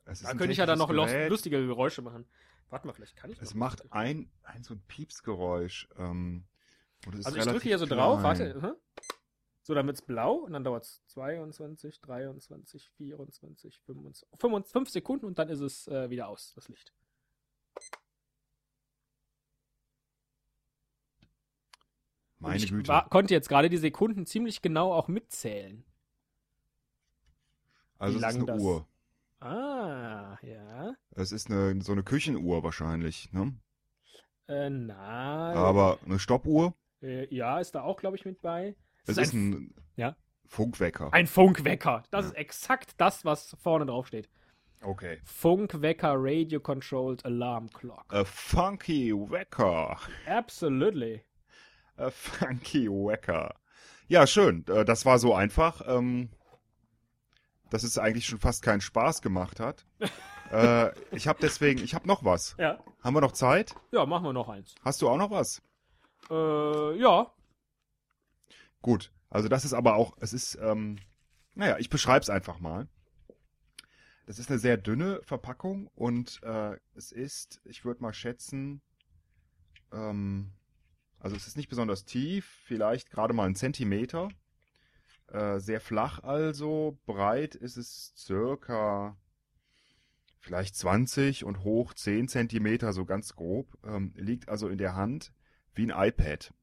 Es 0.03 0.19
Da 0.19 0.33
könnte 0.33 0.51
ich 0.51 0.57
ja 0.57 0.65
dann 0.65 0.77
noch 0.77 0.89
Gerät. 0.89 1.29
lustige 1.29 1.65
Geräusche 1.65 2.01
machen. 2.01 2.27
Warte 2.69 2.85
mal, 2.85 2.91
vielleicht 2.91 3.15
kann 3.15 3.31
ich 3.31 3.41
Es 3.41 3.53
macht 3.53 3.93
ein, 3.93 4.29
ein 4.43 4.65
so 4.65 4.73
ein 4.73 4.81
Piepsgeräusch. 4.89 5.87
Ähm, 5.95 6.43
Also 7.23 7.37
ich 7.37 7.45
drücke 7.45 7.63
hier 7.63 7.79
so 7.79 7.85
drauf, 7.85 8.19
klein. 8.19 8.39
warte. 8.39 8.55
aha. 8.57 8.75
So, 9.65 9.73
dann 9.73 9.87
wird's 9.87 10.03
blau 10.03 10.35
und 10.35 10.53
dann 10.53 10.63
dauert 10.63 10.83
es 10.83 11.01
22, 11.07 11.99
23, 11.99 12.87
24, 12.97 13.79
25, 13.79 14.29
5, 14.39 14.67
5 14.71 14.89
Sekunden 14.91 15.25
und 15.25 15.39
dann 15.39 15.49
ist 15.49 15.59
es 15.59 15.87
äh, 15.87 16.07
wieder 16.11 16.27
aus, 16.27 16.53
das 16.53 16.67
Licht. 16.69 16.93
Meine 22.37 22.57
ich 22.57 22.69
Güte. 22.69 22.89
War, 22.89 23.09
konnte 23.09 23.33
jetzt 23.33 23.49
gerade 23.49 23.69
die 23.69 23.77
Sekunden 23.77 24.27
ziemlich 24.27 24.61
genau 24.61 24.93
auch 24.93 25.07
mitzählen. 25.07 25.83
also 27.97 28.19
es 28.19 28.23
ist 28.23 28.35
eine 28.35 28.45
das- 28.45 28.61
Uhr. 28.61 28.87
Ah, 29.39 30.37
ja. 30.43 30.95
Es 31.15 31.31
ist 31.31 31.49
eine, 31.49 31.81
so 31.81 31.91
eine 31.91 32.03
Küchenuhr 32.03 32.61
wahrscheinlich, 32.63 33.31
ne? 33.33 33.55
Äh, 34.47 34.69
nein. 34.69 35.57
Aber 35.57 35.97
eine 36.05 36.19
Stoppuhr? 36.19 36.75
Äh, 37.01 37.33
ja, 37.33 37.59
ist 37.59 37.73
da 37.73 37.81
auch, 37.81 37.97
glaube 37.97 38.15
ich, 38.15 38.25
mit 38.25 38.41
bei. 38.43 38.75
Es 39.07 39.17
ist 39.17 39.33
ein 39.33 39.73
Ja? 39.95 40.15
Funkwecker. 40.47 41.11
ein 41.13 41.27
Funkwecker. 41.27 42.03
Das 42.11 42.25
Ja. 42.25 42.31
ist 42.31 42.37
exakt 42.37 42.93
das, 42.97 43.25
was 43.25 43.55
vorne 43.61 43.85
drauf 43.85 44.07
steht. 44.07 44.29
Okay. 44.81 45.19
Funkwecker 45.23 46.13
Radio 46.17 46.59
Controlled 46.59 47.25
Alarm 47.25 47.69
Clock. 47.71 48.05
A 48.13 48.23
funky 48.23 49.11
Wecker. 49.13 49.97
Absolutely. 50.27 51.23
A 51.97 52.09
funky 52.11 52.87
Wecker. 52.89 53.55
Ja, 54.07 54.27
schön. 54.27 54.63
Äh, 54.67 54.85
Das 54.85 55.05
war 55.05 55.17
so 55.17 55.33
einfach, 55.33 55.81
ähm, 55.87 56.29
dass 57.71 57.83
es 57.83 57.97
eigentlich 57.97 58.27
schon 58.27 58.39
fast 58.39 58.61
keinen 58.63 58.81
Spaß 58.81 59.21
gemacht 59.23 59.59
hat. 59.59 59.85
äh, 60.51 60.91
ich 61.15 61.27
habe 61.27 61.39
deswegen, 61.41 61.83
ich 61.83 61.95
habe 61.95 62.07
noch 62.07 62.23
was. 62.23 62.55
Ja. 62.59 62.77
Haben 63.03 63.15
wir 63.15 63.21
noch 63.21 63.31
Zeit? 63.31 63.73
Ja, 63.91 64.05
machen 64.05 64.25
wir 64.25 64.33
noch 64.33 64.49
eins. 64.49 64.75
Hast 64.83 65.01
du 65.01 65.09
auch 65.09 65.17
noch 65.17 65.31
was? 65.31 65.61
Äh, 66.29 66.99
ja. 66.99 67.31
Gut. 68.85 69.11
Also 69.31 69.47
das 69.47 69.65
ist 69.65 69.73
aber 69.73 69.95
auch, 69.95 70.15
es 70.19 70.31
ist, 70.31 70.59
ähm, 70.61 70.99
naja, 71.55 71.79
ich 71.79 71.89
beschreib's 71.89 72.29
einfach 72.29 72.59
mal. 72.59 72.87
Das 74.27 74.37
ist 74.37 74.51
eine 74.51 74.59
sehr 74.59 74.77
dünne 74.77 75.21
Verpackung 75.23 75.87
und 75.95 76.39
äh, 76.43 76.77
es 76.93 77.11
ist, 77.11 77.61
ich 77.65 77.83
würde 77.83 78.03
mal 78.03 78.13
schätzen, 78.13 78.83
ähm, 79.91 80.51
also 81.17 81.35
es 81.35 81.47
ist 81.47 81.57
nicht 81.57 81.67
besonders 81.67 82.05
tief, 82.05 82.45
vielleicht 82.63 83.09
gerade 83.09 83.33
mal 83.33 83.45
einen 83.45 83.55
Zentimeter. 83.55 84.29
Äh, 85.29 85.57
sehr 85.57 85.81
flach 85.81 86.19
also, 86.19 86.99
breit 87.07 87.55
ist 87.55 87.77
es 87.77 88.13
circa 88.15 89.17
vielleicht 90.41 90.75
20 90.75 91.43
und 91.43 91.63
hoch 91.63 91.95
10 91.95 92.27
Zentimeter, 92.27 92.93
so 92.93 93.03
ganz 93.03 93.35
grob. 93.35 93.79
Ähm, 93.83 94.13
liegt 94.15 94.47
also 94.47 94.67
in 94.67 94.77
der 94.77 94.95
Hand 94.95 95.33
wie 95.73 95.91
ein 95.91 96.07
iPad. 96.07 96.53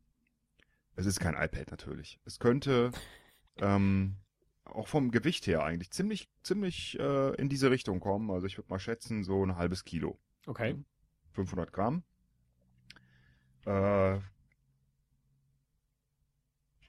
Es 0.94 1.06
ist 1.06 1.20
kein 1.20 1.34
iPad 1.34 1.70
natürlich. 1.70 2.20
Es 2.24 2.38
könnte 2.38 2.92
ähm, 3.58 4.16
auch 4.64 4.88
vom 4.88 5.10
Gewicht 5.10 5.46
her 5.46 5.64
eigentlich 5.64 5.90
ziemlich, 5.90 6.28
ziemlich 6.42 6.98
äh, 6.98 7.34
in 7.36 7.48
diese 7.48 7.70
Richtung 7.70 8.00
kommen. 8.00 8.30
Also 8.30 8.46
ich 8.46 8.58
würde 8.58 8.70
mal 8.70 8.78
schätzen, 8.78 9.24
so 9.24 9.44
ein 9.44 9.56
halbes 9.56 9.84
Kilo. 9.84 10.18
Okay. 10.46 10.76
500 11.32 11.72
Gramm. 11.72 12.02
Äh, 13.64 14.18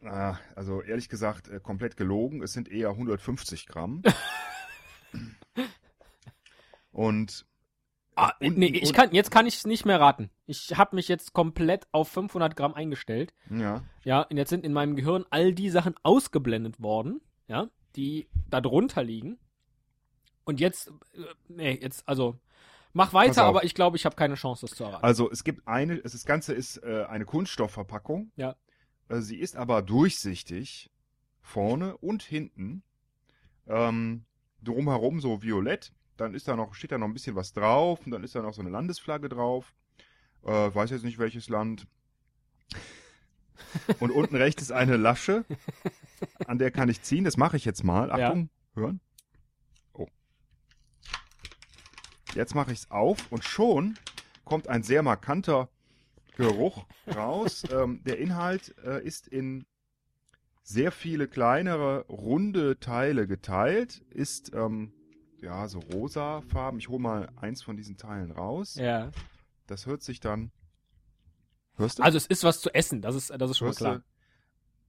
ah, 0.05 0.37
also 0.55 0.81
ehrlich 0.81 1.07
gesagt, 1.09 1.47
äh, 1.47 1.59
komplett 1.59 1.97
gelogen. 1.97 2.41
Es 2.41 2.53
sind 2.53 2.69
eher 2.69 2.89
150 2.89 3.67
Gramm. 3.67 4.01
Und 6.91 7.45
Ah, 8.15 8.31
Und- 8.39 8.57
nee, 8.57 8.67
ich 8.67 8.93
kann, 8.93 9.11
jetzt 9.11 9.31
kann 9.31 9.47
ich 9.47 9.55
es 9.55 9.65
nicht 9.65 9.85
mehr 9.85 9.99
raten. 9.99 10.29
Ich 10.45 10.77
habe 10.77 10.95
mich 10.95 11.07
jetzt 11.07 11.33
komplett 11.33 11.87
auf 11.91 12.09
500 12.09 12.55
Gramm 12.55 12.73
eingestellt. 12.73 13.33
ja, 13.49 13.81
Ja, 14.03 14.21
und 14.21 14.37
jetzt 14.37 14.49
sind 14.49 14.63
in 14.65 14.73
meinem 14.73 14.95
Gehirn 14.95 15.25
all 15.31 15.53
die 15.53 15.69
Sachen 15.69 15.95
ausgeblendet 16.03 16.81
worden, 16.81 17.21
ja, 17.47 17.69
die 17.95 18.27
da 18.49 18.61
drunter 18.61 19.03
liegen. 19.03 19.37
Und 20.45 20.59
jetzt, 20.59 20.89
äh, 21.15 21.21
nee, 21.47 21.79
jetzt, 21.81 22.07
also, 22.07 22.37
mach 22.91 23.13
weiter, 23.13 23.45
aber 23.45 23.63
ich 23.63 23.73
glaube, 23.73 23.97
ich 23.97 24.05
habe 24.05 24.15
keine 24.15 24.35
Chance, 24.35 24.67
das 24.67 24.75
zu 24.77 24.83
erraten. 24.83 25.03
also 25.03 25.31
es 25.31 25.43
gibt 25.43 25.67
eine, 25.67 25.95
es- 26.03 26.11
das 26.11 26.25
Ganze 26.25 26.53
ist 26.53 26.77
äh, 26.83 27.05
eine 27.09 27.25
Kunststoffverpackung. 27.25 28.31
Ja. 28.35 28.55
Äh, 29.09 29.21
sie 29.21 29.37
ist 29.37 29.55
aber 29.55 29.81
durchsichtig, 29.81 30.91
vorne 31.41 31.97
und 31.97 32.21
hinten. 32.23 32.83
Ähm, 33.67 34.25
drumherum 34.61 35.19
so 35.21 35.41
violett. 35.41 35.93
Dann 36.17 36.33
ist 36.33 36.47
da 36.47 36.55
noch, 36.55 36.73
steht 36.73 36.91
da 36.91 36.97
noch 36.97 37.07
ein 37.07 37.13
bisschen 37.13 37.35
was 37.35 37.53
drauf 37.53 37.99
und 38.05 38.11
dann 38.11 38.23
ist 38.23 38.35
da 38.35 38.41
noch 38.41 38.53
so 38.53 38.61
eine 38.61 38.69
Landesflagge 38.69 39.29
drauf. 39.29 39.73
Äh, 40.43 40.51
weiß 40.51 40.91
jetzt 40.91 41.03
nicht 41.03 41.19
welches 41.19 41.49
Land. 41.49 41.87
Und 43.99 44.11
unten 44.11 44.35
rechts 44.35 44.61
ist 44.61 44.71
eine 44.71 44.97
Lasche, 44.97 45.45
an 46.47 46.57
der 46.57 46.71
kann 46.71 46.89
ich 46.89 47.01
ziehen. 47.01 47.23
Das 47.23 47.37
mache 47.37 47.57
ich 47.57 47.65
jetzt 47.65 47.83
mal. 47.83 48.09
Ja. 48.09 48.27
Achtung, 48.27 48.49
hören. 48.75 48.99
Oh. 49.93 50.07
Jetzt 52.35 52.55
mache 52.55 52.71
ich 52.71 52.79
es 52.79 52.91
auf 52.91 53.31
und 53.31 53.43
schon 53.43 53.97
kommt 54.43 54.67
ein 54.67 54.83
sehr 54.83 55.03
markanter 55.03 55.69
Geruch 56.35 56.85
raus. 57.15 57.63
ähm, 57.71 58.01
der 58.03 58.19
Inhalt 58.19 58.75
äh, 58.83 59.03
ist 59.03 59.27
in 59.27 59.65
sehr 60.63 60.91
viele 60.91 61.27
kleinere, 61.27 62.05
runde 62.07 62.79
Teile 62.79 63.27
geteilt. 63.27 64.03
Ist 64.09 64.53
ähm, 64.53 64.93
ja 65.43 65.67
so 65.67 65.79
rosa 65.79 66.41
Farben. 66.41 66.79
Ich 66.79 66.89
hole 66.89 66.99
mal 66.99 67.29
eins 67.35 67.61
von 67.61 67.77
diesen 67.77 67.97
Teilen 67.97 68.31
raus. 68.31 68.75
ja. 68.75 69.11
Das 69.65 69.85
hört 69.85 70.01
sich 70.03 70.19
dann. 70.19 70.51
Hörst 71.77 71.97
du? 71.99 72.03
Also, 72.03 72.17
es 72.17 72.25
ist 72.25 72.43
was 72.43 72.59
zu 72.59 72.73
essen, 72.73 73.01
das 73.01 73.15
ist, 73.15 73.29
das 73.29 73.49
ist 73.49 73.57
schon 73.57 73.67
mal 73.67 73.69
hörst 73.69 73.79
klar. 73.79 74.03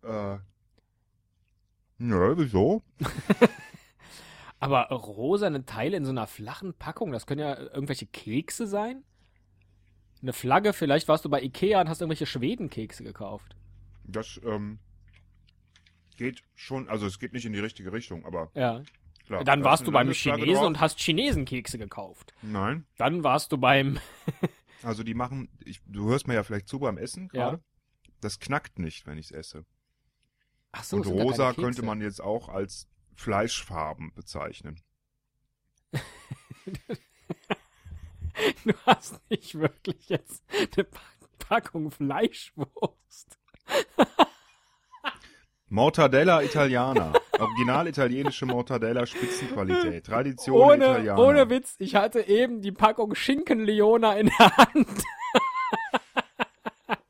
du? 0.03 0.09
Äh, 0.09 0.39
nö, 1.99 2.35
wieso? 2.37 2.83
Aber 4.59 4.89
rosane 4.89 5.65
Teile 5.65 5.97
in 5.97 6.05
so 6.05 6.11
einer 6.11 6.27
flachen 6.27 6.75
Packung, 6.75 7.13
das 7.13 7.27
können 7.27 7.41
ja 7.41 7.57
irgendwelche 7.57 8.07
Kekse 8.07 8.67
sein? 8.67 9.05
Eine 10.23 10.33
Flagge, 10.33 10.73
vielleicht 10.73 11.07
warst 11.07 11.25
du 11.25 11.29
bei 11.29 11.41
Ikea 11.41 11.81
und 11.81 11.89
hast 11.89 12.01
irgendwelche 12.01 12.27
Schwedenkekse 12.27 13.05
gekauft. 13.05 13.57
Das 14.05 14.41
ähm, 14.45 14.81
geht 16.17 16.43
schon, 16.55 16.89
also 16.89 17.07
es 17.07 17.19
geht 17.19 17.33
nicht 17.33 17.47
in 17.47 17.53
die 17.53 17.61
richtige 17.61 17.93
Richtung, 17.93 18.25
aber 18.25 18.51
Ja. 18.55 18.83
Klar, 19.27 19.43
Dann 19.45 19.61
da 19.61 19.65
warst 19.71 19.87
du 19.87 19.93
beim 19.93 20.11
Chinesen 20.13 20.55
drauf. 20.55 20.67
und 20.67 20.81
hast 20.81 20.99
Chinesenkekse 21.01 21.79
gekauft. 21.79 22.35
Nein. 22.43 22.87
Dann 22.99 23.25
warst 23.25 23.53
du 23.53 23.59
beim. 23.59 23.99
Also 24.83 25.03
die 25.03 25.15
machen, 25.15 25.49
ich, 25.65 25.81
du 25.87 26.11
hörst 26.11 26.29
mir 26.29 26.35
ja 26.35 26.43
vielleicht 26.43 26.69
zu 26.69 26.79
beim 26.79 26.99
Essen 26.99 27.31
Ja. 27.33 27.53
gerade. 27.53 27.63
Das 28.21 28.39
knackt 28.39 28.79
nicht, 28.79 29.07
wenn 29.07 29.17
ich 29.17 29.27
es 29.27 29.33
esse. 29.33 29.65
Ach 30.73 30.85
so, 30.85 30.97
und 30.99 31.07
rosa 31.07 31.55
könnte 31.55 31.83
man 31.83 32.03
jetzt 32.03 32.21
auch 32.21 32.51
als 32.51 32.87
Fleischfarben 33.15 34.13
bezeichnen. 34.15 34.79
Du 38.65 38.73
hast 38.85 39.21
nicht 39.31 39.55
wirklich 39.55 40.09
jetzt 40.09 40.43
eine 40.51 40.85
Pa- 40.85 41.01
Packung 41.39 41.91
Fleischwurst. 41.91 43.39
Mortadella 45.69 46.43
Italiana. 46.43 47.13
Original 47.39 47.89
italienische 47.89 48.47
Mortadella 48.47 49.07
Spitzenqualität. 49.07 50.07
Tradition 50.07 50.57
Ohne, 50.61 50.85
Italiana. 50.85 51.21
ohne 51.21 51.51
Witz, 51.51 51.75
ich 51.79 51.95
hatte 51.95 52.21
eben 52.21 52.61
die 52.63 52.73
Packung 52.73 53.15
Schinken 53.15 53.61
Leona 53.65 54.15
in 54.17 54.27
der 54.39 54.57
Hand. 54.57 54.87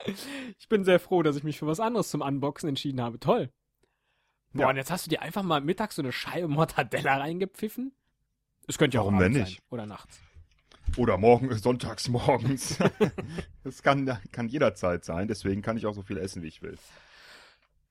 ich 0.59 0.69
bin 0.69 0.85
sehr 0.85 1.00
froh, 1.00 1.23
dass 1.23 1.37
ich 1.37 1.45
mich 1.45 1.59
für 1.59 1.66
was 1.66 1.81
anderes 1.81 2.11
zum 2.11 2.21
Unboxen 2.21 2.69
entschieden 2.69 3.00
habe. 3.00 3.19
Toll. 3.19 3.50
Boah, 4.52 4.62
Ja. 4.62 4.69
und 4.71 4.76
jetzt 4.76 4.90
hast 4.90 5.07
du 5.07 5.11
dir 5.11 5.23
einfach 5.23 5.43
mal 5.43 5.61
mittags 5.61 5.97
so 5.97 6.02
eine 6.02 6.12
Scheibe 6.12 6.49
Mortadella 6.49 7.16
reingepfiffen? 7.19 7.93
Es 8.66 8.78
könnte 8.78 8.97
ja 8.97 9.02
auch 9.02 9.09
abends 9.09 9.23
denn 9.25 9.33
sein. 9.35 9.43
nicht? 9.43 9.62
Oder 9.71 9.87
nachts. 9.87 10.21
Oder 10.97 11.19
morgen, 11.19 11.52
sonntags 11.57 12.09
morgens. 12.09 12.78
das 13.64 13.83
kann, 13.83 14.19
kann 14.33 14.49
jederzeit 14.49 15.04
sein, 15.04 15.28
deswegen 15.28 15.61
kann 15.62 15.76
ich 15.76 15.87
auch 15.87 15.95
so 15.95 16.02
viel 16.02 16.19
essen, 16.19 16.43
wie 16.43 16.49
ich 16.49 16.62
will. 16.62 16.78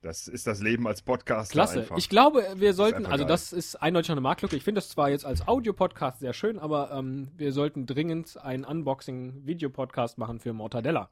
Das 0.03 0.27
ist 0.27 0.47
das 0.47 0.59
Leben 0.59 0.85
als 0.85 1.01
Podcaster 1.01 1.53
Klasse. 1.53 1.79
einfach. 1.79 1.97
Ich 1.97 2.09
glaube, 2.09 2.45
wir 2.57 2.73
sollten, 2.73 3.05
also 3.05 3.23
geil. 3.23 3.29
das 3.29 3.53
ist 3.53 3.77
eindeutig 3.77 4.11
eine 4.11 4.19
Marktlücke. 4.19 4.57
Ich 4.57 4.63
finde 4.65 4.79
das 4.79 4.89
zwar 4.89 5.09
jetzt 5.09 5.23
als 5.25 5.47
Audio-Podcast 5.47 6.19
sehr 6.19 6.33
schön, 6.33 6.59
aber 6.59 6.91
ähm, 6.91 7.31
wir 7.37 7.53
sollten 7.53 7.85
dringend 7.85 8.35
einen 8.35 8.65
Unboxing-Video-Podcast 8.65 10.17
machen 10.17 10.41
für 10.41 10.51
Mortadella. 10.51 11.09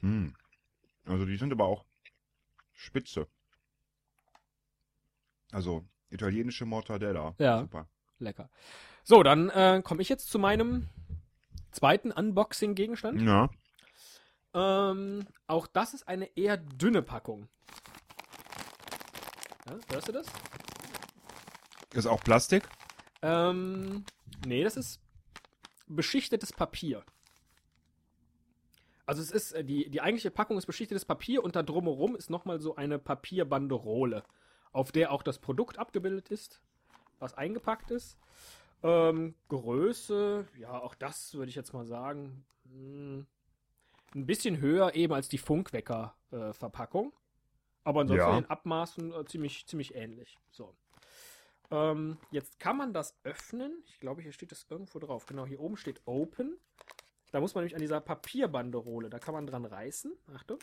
Hm. 0.00 0.32
Also 1.04 1.26
die 1.26 1.36
sind 1.36 1.52
aber 1.52 1.66
auch 1.66 1.84
spitze. 2.72 3.26
Also 5.52 5.84
italienische 6.08 6.64
Mortadella. 6.64 7.34
Ja. 7.36 7.60
Super. 7.60 7.86
Lecker. 8.18 8.48
So, 9.04 9.22
dann 9.22 9.50
äh, 9.50 9.82
komme 9.84 10.00
ich 10.00 10.08
jetzt 10.08 10.30
zu 10.30 10.38
meinem 10.38 10.88
zweiten 11.70 12.10
Unboxing-Gegenstand. 12.10 13.20
Ja. 13.20 13.50
Ähm, 14.54 15.26
auch 15.46 15.66
das 15.66 15.92
ist 15.92 16.08
eine 16.08 16.34
eher 16.34 16.56
dünne 16.56 17.02
Packung. 17.02 17.50
Ja, 19.66 19.76
hörst 19.90 20.08
du 20.08 20.12
das? 20.12 20.26
Ist 21.94 22.06
auch 22.06 22.22
Plastik? 22.24 22.68
Ähm, 23.22 24.04
nee, 24.46 24.64
das 24.64 24.76
ist 24.76 25.00
beschichtetes 25.86 26.52
Papier. 26.52 27.04
Also 29.06 29.20
es 29.20 29.30
ist, 29.30 29.52
äh, 29.52 29.64
die, 29.64 29.90
die 29.90 30.00
eigentliche 30.00 30.30
Packung 30.30 30.58
ist 30.58 30.66
beschichtetes 30.66 31.04
Papier 31.04 31.44
und 31.44 31.54
da 31.54 31.62
drumherum 31.62 32.16
ist 32.16 32.30
nochmal 32.30 32.60
so 32.60 32.76
eine 32.76 32.98
Papierbanderole, 32.98 34.24
auf 34.72 34.90
der 34.90 35.12
auch 35.12 35.22
das 35.22 35.38
Produkt 35.38 35.78
abgebildet 35.78 36.30
ist, 36.30 36.60
was 37.18 37.34
eingepackt 37.34 37.90
ist. 37.90 38.16
Ähm, 38.82 39.34
Größe, 39.48 40.48
ja, 40.58 40.80
auch 40.80 40.94
das 40.94 41.34
würde 41.34 41.50
ich 41.50 41.54
jetzt 41.54 41.72
mal 41.72 41.84
sagen, 41.86 42.44
mh, 42.64 43.26
ein 44.14 44.26
bisschen 44.26 44.60
höher 44.60 44.94
eben 44.94 45.12
als 45.12 45.28
die 45.28 45.38
Funkwecker-Verpackung. 45.38 47.12
Aber 47.84 48.00
ansonsten 48.02 48.26
Ja. 48.26 48.36
in 48.36 48.44
den 48.44 48.50
Abmaßen 48.50 49.12
äh, 49.12 49.24
ziemlich, 49.24 49.66
ziemlich 49.66 49.94
ähnlich. 49.94 50.38
So. 50.50 50.74
Ähm, 51.70 52.18
jetzt 52.30 52.60
kann 52.60 52.76
man 52.76 52.92
das 52.92 53.16
öffnen. 53.24 53.82
Ich 53.86 53.98
glaube, 54.00 54.22
hier 54.22 54.32
steht 54.32 54.52
das 54.52 54.66
irgendwo 54.68 54.98
drauf. 54.98 55.26
Genau, 55.26 55.46
hier 55.46 55.60
oben 55.60 55.76
steht 55.76 56.02
Open. 56.04 56.58
Da 57.30 57.40
muss 57.40 57.54
man 57.54 57.62
nämlich 57.62 57.74
an 57.74 57.80
dieser 57.80 58.00
Papierbanderole, 58.00 59.08
da 59.08 59.18
kann 59.18 59.32
man 59.34 59.46
dran 59.46 59.64
reißen. 59.64 60.12
Achtung. 60.34 60.58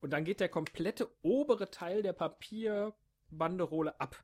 Und 0.00 0.10
dann 0.12 0.24
geht 0.24 0.40
der 0.40 0.48
komplette 0.48 1.08
obere 1.22 1.70
Teil 1.70 2.02
der 2.02 2.12
Papierbanderole 2.12 3.98
ab. 4.00 4.22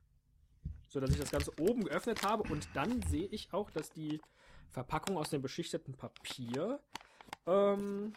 So 0.87 0.99
dass 0.99 1.09
ich 1.09 1.19
das 1.19 1.31
Ganze 1.31 1.51
oben 1.59 1.83
geöffnet 1.83 2.23
habe 2.23 2.43
und 2.43 2.67
dann 2.73 3.01
sehe 3.01 3.27
ich 3.27 3.51
auch, 3.51 3.69
dass 3.71 3.89
die 3.89 4.21
Verpackung 4.69 5.17
aus 5.17 5.29
dem 5.31 5.41
beschichteten 5.41 5.95
Papier 5.95 6.79
ähm, 7.47 8.13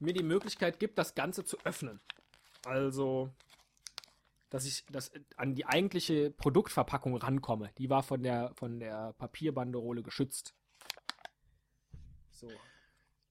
mir 0.00 0.12
die 0.12 0.22
Möglichkeit 0.22 0.78
gibt, 0.78 0.98
das 0.98 1.14
Ganze 1.14 1.44
zu 1.44 1.58
öffnen. 1.64 2.00
Also, 2.64 3.30
dass 4.50 4.64
ich 4.64 4.84
das 4.90 5.12
an 5.36 5.54
die 5.54 5.66
eigentliche 5.66 6.30
Produktverpackung 6.30 7.16
rankomme. 7.16 7.70
Die 7.78 7.88
war 7.88 8.02
von 8.02 8.22
der, 8.22 8.52
von 8.54 8.80
der 8.80 9.12
Papierbanderole 9.14 10.02
geschützt. 10.02 10.54
So. 12.30 12.48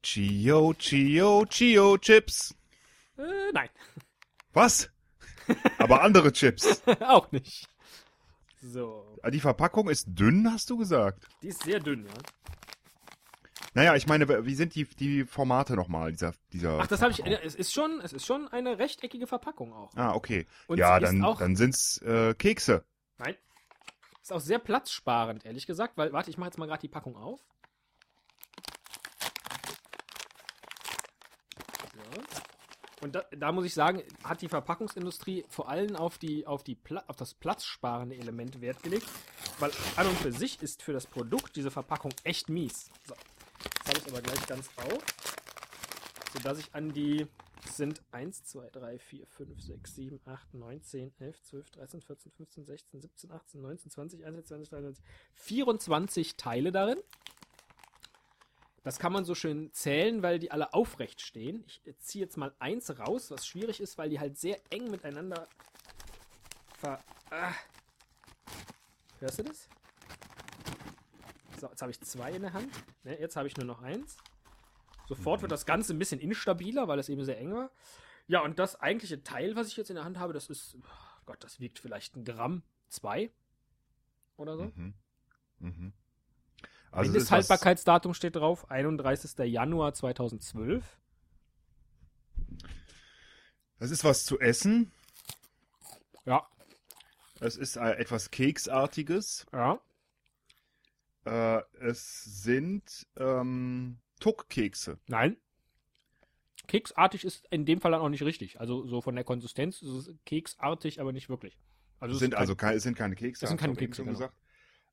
Chio, 0.01 0.73
Chio, 0.75 1.45
Chio 1.45 1.97
Chips. 1.97 2.55
Äh, 3.17 3.51
nein, 3.53 3.69
Was? 4.53 4.89
Aber 5.77 6.03
andere 6.03 6.31
Chips. 6.31 6.81
auch 7.01 7.31
nicht. 7.31 7.67
So. 8.61 9.17
Die 9.31 9.39
Verpackung 9.39 9.89
ist 9.89 10.05
dünn, 10.07 10.49
hast 10.51 10.69
du 10.69 10.77
gesagt? 10.77 11.27
Die 11.41 11.47
ist 11.47 11.63
sehr 11.63 11.79
dünn, 11.79 12.05
ja. 12.05 12.13
Naja, 13.79 13.95
ich 13.95 14.07
meine, 14.07 14.45
wie 14.45 14.55
sind 14.55 14.75
die, 14.75 14.83
die 14.83 15.23
Formate 15.23 15.73
nochmal 15.77 16.11
dieser, 16.11 16.33
dieser 16.51 16.79
Ach, 16.81 16.87
das 16.87 17.01
habe 17.01 17.13
ich. 17.13 17.25
Es 17.25 17.55
ist 17.55 17.73
schon, 17.73 18.01
es 18.01 18.11
ist 18.11 18.25
schon 18.25 18.49
eine 18.49 18.77
rechteckige 18.77 19.25
Verpackung 19.25 19.71
auch. 19.71 19.95
Ah, 19.95 20.15
okay. 20.15 20.47
Und 20.67 20.79
ja, 20.79 20.99
dann, 20.99 21.23
auch- 21.23 21.39
dann 21.39 21.55
sind's 21.55 21.97
äh, 22.01 22.33
Kekse. 22.33 22.83
Nein. 23.19 23.37
Ist 24.21 24.33
auch 24.33 24.41
sehr 24.41 24.59
platzsparend, 24.59 25.45
ehrlich 25.45 25.65
gesagt, 25.65 25.93
weil, 25.95 26.11
warte, 26.11 26.29
ich 26.29 26.37
mache 26.37 26.49
jetzt 26.49 26.57
mal 26.57 26.65
gerade 26.65 26.81
die 26.81 26.89
Packung 26.89 27.15
auf. 27.15 27.39
So. 31.93 32.21
Und 33.05 33.15
da, 33.15 33.23
da 33.31 33.53
muss 33.53 33.63
ich 33.63 33.73
sagen, 33.73 34.03
hat 34.25 34.41
die 34.41 34.49
Verpackungsindustrie 34.49 35.45
vor 35.47 35.69
allem 35.69 35.95
auf, 35.95 36.17
die, 36.17 36.45
auf, 36.45 36.65
die 36.65 36.75
Pla 36.75 37.01
auf 37.07 37.15
das 37.15 37.33
platzsparende 37.33 38.17
Element 38.17 38.59
Wert 38.59 38.83
gelegt, 38.83 39.07
weil 39.59 39.71
an 39.95 40.05
und 40.07 40.17
für 40.17 40.33
sich 40.33 40.61
ist 40.61 40.83
für 40.83 40.91
das 40.91 41.07
Produkt 41.07 41.55
diese 41.55 41.71
Verpackung 41.71 42.11
echt 42.25 42.49
mies. 42.49 42.89
So. 43.07 43.15
Habe 43.89 43.97
ich 43.97 44.07
aber 44.07 44.21
gleich 44.21 44.45
ganz 44.45 44.69
auf, 44.77 45.03
sodass 46.31 46.59
ich 46.59 46.75
an 46.75 46.93
die 46.93 47.25
es 47.65 47.77
sind 47.77 47.99
1, 48.11 48.43
2, 48.43 48.69
3, 48.69 48.99
4, 48.99 49.25
5, 49.25 49.61
6, 49.61 49.95
7, 49.95 50.19
8, 50.25 50.53
9, 50.53 50.83
10, 50.83 51.11
11, 51.19 51.41
12, 51.41 51.71
13, 51.71 52.01
14, 52.01 52.31
15, 52.31 52.65
16, 52.65 53.01
17, 53.01 53.31
18, 53.31 53.61
19, 53.61 53.91
20, 53.91 54.25
21, 54.25 54.69
22, 54.69 54.69
23, 54.69 55.05
24 55.33 56.37
Teile 56.37 56.71
darin. 56.71 56.99
Das 58.83 58.99
kann 58.99 59.11
man 59.11 59.25
so 59.25 59.33
schön 59.33 59.73
zählen, 59.73 60.21
weil 60.21 60.37
die 60.37 60.51
alle 60.51 60.75
aufrecht 60.75 61.19
stehen. 61.19 61.65
Ich 61.65 61.81
ziehe 61.97 62.23
jetzt 62.23 62.37
mal 62.37 62.53
eins 62.59 62.95
raus, 62.99 63.31
was 63.31 63.47
schwierig 63.47 63.81
ist, 63.81 63.97
weil 63.97 64.11
die 64.11 64.19
halt 64.19 64.37
sehr 64.37 64.59
eng 64.69 64.91
miteinander 64.91 65.47
ver... 66.77 67.03
Ah. 67.31 67.53
Hörst 69.19 69.39
du 69.39 69.43
das? 69.43 69.67
So, 71.59 71.67
jetzt 71.67 71.81
habe 71.81 71.91
ich 71.91 71.99
zwei 72.01 72.31
in 72.31 72.41
der 72.41 72.53
Hand. 72.53 72.71
Ne, 73.03 73.19
jetzt 73.19 73.35
habe 73.35 73.47
ich 73.47 73.57
nur 73.57 73.65
noch 73.65 73.81
eins. 73.81 74.17
Sofort 75.07 75.41
wird 75.41 75.51
das 75.51 75.65
Ganze 75.65 75.93
ein 75.93 75.99
bisschen 75.99 76.19
instabiler, 76.19 76.87
weil 76.87 76.99
es 76.99 77.09
eben 77.09 77.23
sehr 77.25 77.39
eng 77.39 77.53
war. 77.53 77.71
Ja, 78.27 78.41
und 78.41 78.59
das 78.59 78.79
eigentliche 78.79 79.23
Teil, 79.23 79.55
was 79.55 79.67
ich 79.67 79.77
jetzt 79.77 79.89
in 79.89 79.95
der 79.95 80.05
Hand 80.05 80.19
habe, 80.19 80.33
das 80.33 80.49
ist, 80.49 80.75
oh 80.77 81.21
Gott, 81.25 81.43
das 81.43 81.59
wiegt 81.59 81.79
vielleicht 81.79 82.15
ein 82.15 82.23
Gramm, 82.23 82.61
zwei 82.87 83.31
oder 84.37 84.55
so. 84.55 84.65
Mhm. 84.75 84.93
Mhm. 85.59 85.93
Also 86.91 87.11
Mindesthaltbarkeitsdatum 87.11 88.13
steht 88.13 88.35
drauf, 88.35 88.69
31. 88.69 89.37
Januar 89.39 89.93
2012. 89.93 90.99
das 93.79 93.91
ist 93.91 94.03
was 94.03 94.25
zu 94.25 94.39
essen. 94.39 94.91
Ja, 96.25 96.47
Es 97.39 97.55
ist 97.55 97.77
äh, 97.77 97.91
etwas 97.93 98.31
Keksartiges. 98.31 99.45
ja. 99.51 99.79
Äh, 101.25 101.61
es 101.79 102.23
sind 102.43 103.07
ähm, 103.17 103.99
Tuckkekse. 104.19 104.99
Nein. 105.07 105.37
Keksartig 106.67 107.23
ist 107.25 107.45
in 107.49 107.65
dem 107.65 107.81
Fall 107.81 107.91
dann 107.91 108.01
auch 108.01 108.09
nicht 108.09 108.23
richtig. 108.23 108.59
Also 108.59 108.85
so 108.87 109.01
von 109.01 109.15
der 109.15 109.23
Konsistenz 109.23 109.81
ist 109.81 109.89
es 109.89 110.11
keksartig, 110.25 111.01
aber 111.01 111.11
nicht 111.11 111.29
wirklich. 111.29 111.57
Also 111.99 112.11
Es 112.11 112.15
es 112.17 112.19
sind 112.19 112.31
kein- 112.31 112.39
also 112.39 112.55
keine, 112.55 112.75
es 112.77 112.83
sind 112.83 112.95
keine 112.95 113.15
Kekse. 113.15 113.45
Es 113.45 113.49
sind 113.49 113.59
keine 113.59 113.75
Kekse, 113.75 114.03
genau. 114.03 114.13
gesagt. 114.13 114.35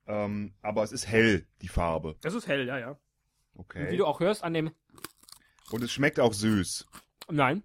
Ähm, 0.06 0.54
aber 0.62 0.82
es 0.84 0.92
ist 0.92 1.06
hell, 1.06 1.46
die 1.62 1.68
Farbe. 1.68 2.16
Das 2.20 2.34
ist 2.34 2.46
hell, 2.46 2.66
ja, 2.66 2.78
ja. 2.78 2.90
Und 2.90 3.60
Okay. 3.60 3.90
wie 3.90 3.96
du 3.96 4.06
auch 4.06 4.20
hörst 4.20 4.42
an 4.44 4.54
dem. 4.54 4.70
Und 5.70 5.82
es 5.82 5.90
schmeckt 5.92 6.20
auch 6.20 6.32
süß. 6.32 6.86
Nein. 7.30 7.62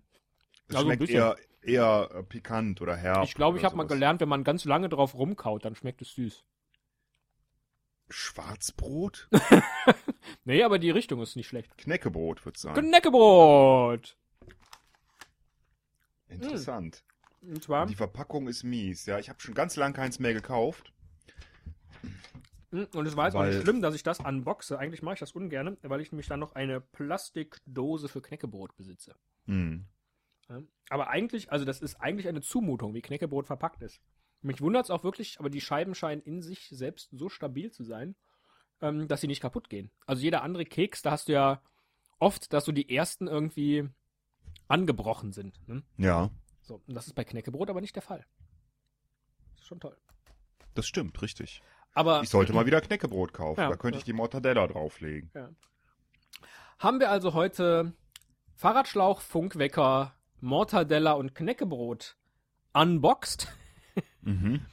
Es 0.68 0.76
Also 0.76 0.88
schmeckt 0.88 1.10
eher, 1.10 1.36
eher 1.62 2.10
äh, 2.14 2.24
pikant 2.24 2.82
oder 2.82 2.96
herb. 2.96 3.24
Ich 3.26 3.36
glaube, 3.36 3.58
ich 3.60 3.64
habe 3.66 3.76
mal 3.76 3.86
gelernt, 3.88 4.22
wenn 4.22 4.30
man 4.30 4.44
ganz 4.44 4.66
lange 4.66 4.90
drauf 4.90 5.14
rumkaut, 5.14 5.64
dann 5.66 5.76
schmeckt 5.76 6.02
es 6.02 6.14
süß. 6.16 6.44
Schwarzbrot? 8.12 9.30
Nee, 10.46 10.64
aber 10.64 10.78
die 10.80 10.92
Richtung 10.92 11.22
ist 11.22 11.36
nicht 11.36 11.48
schlecht. 11.48 11.76
Knäckebrot 11.78 12.46
wird 12.46 12.58
sein. 12.58 12.74
Knäckebrot! 12.76 14.16
Interessant. 16.30 17.04
Und 17.42 17.64
zwar, 17.64 17.86
Die 17.88 17.96
Verpackung 17.96 18.48
ist 18.48 18.64
mies. 18.64 19.06
Ja, 19.06 19.20
ich 19.20 19.30
habe 19.30 19.40
schon 19.40 19.54
ganz 19.54 19.76
lang 19.76 19.94
keins 19.94 20.20
mehr 20.20 20.34
gekauft. 20.34 20.94
Hm, 22.72 22.88
und 22.94 23.06
es 23.06 23.16
war 23.18 23.26
jetzt 23.26 23.36
auch 23.36 23.40
Weil- 23.40 23.54
nicht 23.54 23.64
schlimm, 23.64 23.82
dass 23.82 23.96
ich 23.96 24.04
das 24.04 24.20
unboxe. 24.20 24.78
Eigentlich 24.80 25.02
mache 25.02 25.16
ich 25.16 25.20
das 25.20 25.32
ungern, 25.34 25.78
weil 25.82 26.02
ich 26.02 26.12
nämlich 26.12 26.28
dann 26.28 26.40
noch 26.40 26.54
eine 26.56 26.80
Plastikdose 26.80 28.08
für 28.08 28.22
Knäckebrot 28.22 28.76
besitze. 28.78 29.16
Hm. 29.46 29.86
Ja. 30.50 30.62
Aber 30.90 31.10
eigentlich, 31.10 31.52
also 31.52 31.66
das 31.66 31.82
ist 31.82 31.96
eigentlich 31.96 32.28
eine 32.28 32.42
Zumutung, 32.42 32.94
wie 32.94 33.02
Knäckebrot 33.02 33.48
verpackt 33.48 33.82
ist. 33.82 34.00
Mich 34.42 34.62
wundert 34.62 34.86
es 34.86 34.90
auch 34.90 35.04
wirklich, 35.04 35.40
aber 35.40 35.50
die 35.50 35.62
Scheiben 35.62 35.94
scheinen 35.94 36.22
in 36.22 36.42
sich 36.42 36.68
selbst 36.70 37.10
so 37.12 37.30
stabil 37.30 37.72
zu 37.72 37.84
sein, 37.84 38.16
ähm, 38.82 39.08
dass 39.08 39.22
sie 39.22 39.28
nicht 39.28 39.42
kaputt 39.42 39.70
gehen. 39.70 39.92
Also 40.06 40.24
jeder 40.24 40.42
andere 40.42 40.66
Keks, 40.66 41.02
da 41.02 41.12
hast 41.12 41.28
du 41.28 41.34
ja 41.34 41.62
oft, 42.20 42.52
dass 42.54 42.66
so 42.66 42.72
die 42.72 42.96
ersten 42.96 43.28
irgendwie 43.28 43.88
angebrochen 44.68 45.32
sind. 45.32 45.60
Ne? 45.68 45.84
Ja, 45.98 46.32
So, 46.62 46.82
und 46.88 46.96
das 46.96 47.08
ist 47.08 47.14
bei 47.14 47.24
Knäckebrot 47.24 47.70
aber 47.70 47.82
nicht 47.82 47.96
der 47.96 48.04
Fall. 48.04 48.26
Das 49.54 49.62
ist 49.62 49.68
schon 49.68 49.80
toll. 49.80 49.98
das 50.74 50.88
stimmt, 50.88 51.22
richtig. 51.22 51.62
Aber 51.94 52.22
Ich 52.24 52.30
sollte 52.30 52.54
mal 52.54 52.66
wieder 52.66 52.82
Knäckebrot 52.82 53.34
kaufen. 53.34 53.60
Ja, 53.60 53.70
da 53.70 53.76
könnte 53.76 53.98
ja. 53.98 54.00
ich 54.00 54.06
die 54.06 54.14
Mortadella 54.14 54.66
drauflegen. 54.66 55.30
haben 56.80 57.00
wir 57.00 57.12
also 57.12 57.34
heute 57.34 57.94
Fahrradschlauch, 58.56 59.22
Funkwecker, 59.22 60.16
Mortadella 60.40 61.14
und 61.14 61.36
Knäckebrot 61.36 62.16
unboxed. 62.74 63.48
Mhm. 64.22 64.66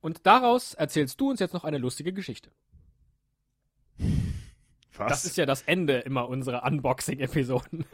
Und 0.00 0.26
daraus 0.26 0.74
erzählst 0.74 1.20
du 1.20 1.30
uns 1.30 1.40
jetzt 1.40 1.54
noch 1.54 1.64
eine 1.64 1.78
lustige 1.78 2.12
Geschichte. 2.12 2.50
Was? 4.96 5.08
Das 5.08 5.24
ist 5.24 5.36
ja 5.36 5.46
das 5.46 5.62
Ende 5.62 5.98
immer 6.00 6.28
unserer 6.28 6.62
Unboxing-Episoden. 6.64 7.84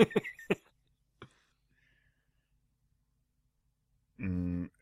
Hm, 4.18 4.70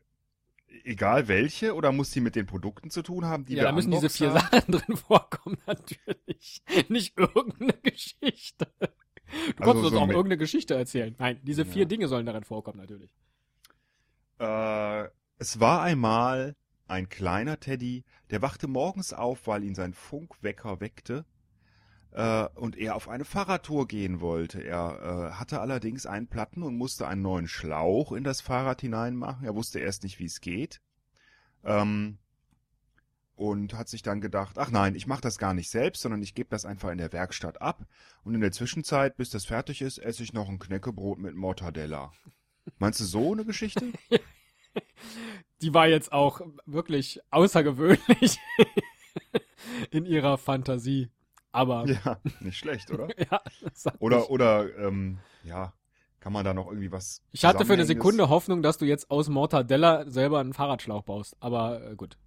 Egal 0.83 1.27
welche, 1.27 1.75
oder 1.75 1.91
muss 1.91 2.11
die 2.11 2.19
mit 2.21 2.35
den 2.35 2.45
Produkten 2.45 2.89
zu 2.89 3.01
tun 3.03 3.25
haben, 3.25 3.45
die 3.45 3.53
ja, 3.53 3.63
wir 3.63 3.65
da 3.67 3.71
müssen 3.73 3.91
diese 3.91 4.09
vier 4.09 4.33
haben? 4.33 4.39
Sachen 4.39 4.71
drin 4.71 4.97
vorkommen, 4.97 5.57
natürlich. 5.65 6.61
Nicht 6.89 7.17
irgendeine 7.17 7.73
Geschichte. 7.83 8.67
Du 9.55 9.63
Also 9.63 9.63
konntest 9.63 9.85
uns 9.85 9.93
so 9.93 9.99
auch 9.99 10.07
irgendeine 10.09 10.37
Geschichte 10.37 10.75
erzählen. 10.75 11.15
Nein, 11.19 11.39
diese 11.43 11.65
vier 11.65 11.83
Ja. 11.83 11.87
Dinge 11.87 12.07
sollen 12.07 12.25
darin 12.25 12.43
vorkommen, 12.43 12.79
natürlich. 12.79 13.11
Äh, 14.39 15.09
es 15.39 15.59
war 15.59 15.81
einmal 15.81 16.55
ein 16.87 17.07
kleiner 17.07 17.59
Teddy, 17.59 18.03
der 18.29 18.41
wachte 18.41 18.67
morgens 18.67 19.13
auf, 19.13 19.47
weil 19.47 19.63
ihn 19.63 19.75
sein 19.75 19.93
Funkwecker 19.93 20.81
weckte 20.81 21.25
äh, 22.11 22.45
und 22.55 22.77
er 22.77 22.95
auf 22.95 23.07
eine 23.07 23.25
Fahrradtour 23.25 23.87
gehen 23.87 24.19
wollte. 24.19 24.61
Er 24.61 25.31
äh, 25.31 25.33
hatte 25.35 25.61
allerdings 25.61 26.05
einen 26.05 26.27
Platten 26.27 26.61
und 26.61 26.75
musste 26.75 27.07
einen 27.07 27.21
neuen 27.21 27.47
Schlauch 27.47 28.11
in 28.11 28.23
das 28.23 28.41
Fahrrad 28.41 28.81
hineinmachen. 28.81 29.45
Er 29.45 29.55
wusste 29.55 29.79
erst 29.79 30.03
nicht, 30.03 30.19
wie 30.19 30.25
es 30.25 30.41
geht. 30.41 30.81
Ähm, 31.63 32.17
und 33.35 33.73
hat 33.75 33.87
sich 33.87 34.01
dann 34.01 34.19
gedacht, 34.19 34.57
ach 34.57 34.69
nein, 34.69 34.95
ich 34.95 35.07
mache 35.07 35.21
das 35.21 35.37
gar 35.37 35.53
nicht 35.53 35.69
selbst, 35.69 36.01
sondern 36.01 36.21
ich 36.21 36.35
gebe 36.35 36.49
das 36.49 36.65
einfach 36.65 36.89
in 36.89 36.97
der 36.97 37.13
Werkstatt 37.13 37.61
ab. 37.61 37.87
Und 38.23 38.35
in 38.35 38.41
der 38.41 38.51
Zwischenzeit, 38.51 39.15
bis 39.15 39.29
das 39.29 39.45
fertig 39.45 39.81
ist, 39.81 39.99
esse 39.99 40.23
ich 40.23 40.33
noch 40.33 40.49
ein 40.49 40.59
Knäckebrot 40.59 41.19
mit 41.19 41.35
Mortadella. 41.35 42.11
Meinst 42.79 42.99
du 42.99 43.05
so 43.05 43.31
eine 43.31 43.45
Geschichte? 43.45 43.93
Die 45.61 45.73
war 45.73 45.87
jetzt 45.87 46.11
auch 46.13 46.41
wirklich 46.65 47.19
außergewöhnlich 47.31 48.37
in 49.91 50.05
ihrer 50.05 50.37
Fantasie. 50.37 51.09
Aber 51.51 51.85
ja, 51.87 51.99
Ja, 52.05 52.19
nicht 52.41 52.57
schlecht, 52.57 52.91
oder? 52.91 53.07
das 53.63 53.85
hat 53.85 53.93
mich- 53.95 54.01
Oder, 54.01 54.29
oder, 54.29 54.77
ähm, 54.77 55.17
ja, 55.43 55.73
kann 56.19 56.31
man 56.33 56.45
da 56.45 56.53
noch 56.53 56.67
irgendwie 56.67 56.91
was. 56.91 57.23
Ich 57.31 57.43
hatte 57.45 57.65
für 57.65 57.73
eine 57.73 57.85
Sekunde 57.85 58.29
Hoffnung, 58.29 58.61
dass 58.61 58.77
du 58.77 58.85
jetzt 58.85 59.09
aus 59.09 59.29
Mortadella 59.29 60.09
selber 60.09 60.39
einen 60.39 60.53
Fahrradschlauch 60.53 61.03
baust. 61.03 61.35
Aber 61.39 61.91
äh, 61.91 61.95
gut. 61.95 62.17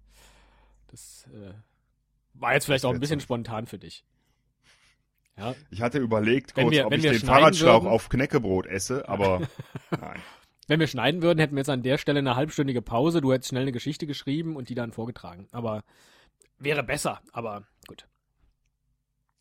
Das 0.87 1.27
äh, 1.33 1.53
war 2.33 2.53
jetzt 2.53 2.65
vielleicht 2.65 2.85
auch 2.85 2.93
ein 2.93 2.99
bisschen 2.99 3.19
zu- 3.19 3.23
spontan 3.23 3.65
für 3.67 3.77
dich. 3.79 4.03
Ja, 5.37 5.55
Ich 5.71 5.81
hatte 5.81 5.97
überlegt, 5.99 6.53
kurz, 6.53 6.69
wir- 6.71 6.85
ob 6.85 6.93
ich 6.93 7.01
den 7.01 7.19
Fahrradschlauch 7.19 7.83
würden- 7.83 7.91
auf 7.93 8.09
Knäckebrot 8.09 8.67
esse, 8.67 9.07
aber 9.09 9.41
nein. 9.89 10.21
Wenn 10.67 10.79
wir 10.79 10.87
schneiden 10.87 11.21
würden, 11.21 11.39
hätten 11.39 11.55
wir 11.55 11.61
jetzt 11.61 11.69
an 11.69 11.83
der 11.83 11.97
Stelle 11.97 12.19
eine 12.19 12.35
halbstündige 12.35 12.81
Pause. 12.81 13.21
Du 13.21 13.33
hättest 13.33 13.49
schnell 13.49 13.63
eine 13.63 13.71
Geschichte 13.71 14.07
geschrieben 14.07 14.55
und 14.55 14.69
die 14.69 14.75
dann 14.75 14.91
vorgetragen. 14.91 15.47
Aber 15.51 15.83
wäre 16.57 16.83
besser. 16.83 17.21
Aber 17.31 17.67
gut. 17.87 18.07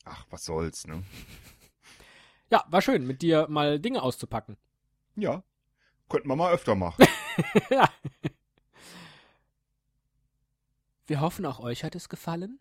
Ach, 0.05 0.27
was 0.31 0.45
soll's, 0.45 0.87
ne? 0.87 1.05
Ja, 2.51 2.65
war 2.69 2.83
schön, 2.83 3.07
mit 3.07 3.23
dir 3.23 3.47
mal 3.49 3.79
Dinge 3.79 4.03
auszupacken. 4.03 4.59
Ja, 5.17 5.43
könnten 6.09 6.29
wir 6.29 6.37
mal 6.37 6.53
öfter 6.53 6.75
machen. 6.75 7.07
ja. 7.71 7.89
Wir 11.07 11.21
hoffen, 11.21 11.47
auch 11.47 11.61
euch 11.61 11.85
hat 11.85 11.95
es 11.95 12.09
gefallen. 12.09 12.59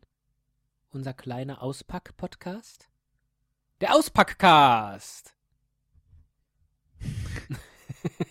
Unser 0.91 1.13
kleiner 1.13 1.61
Auspack-Podcast. 1.61 2.89
Der 3.81 3.95
Auspackcast! 3.95 5.35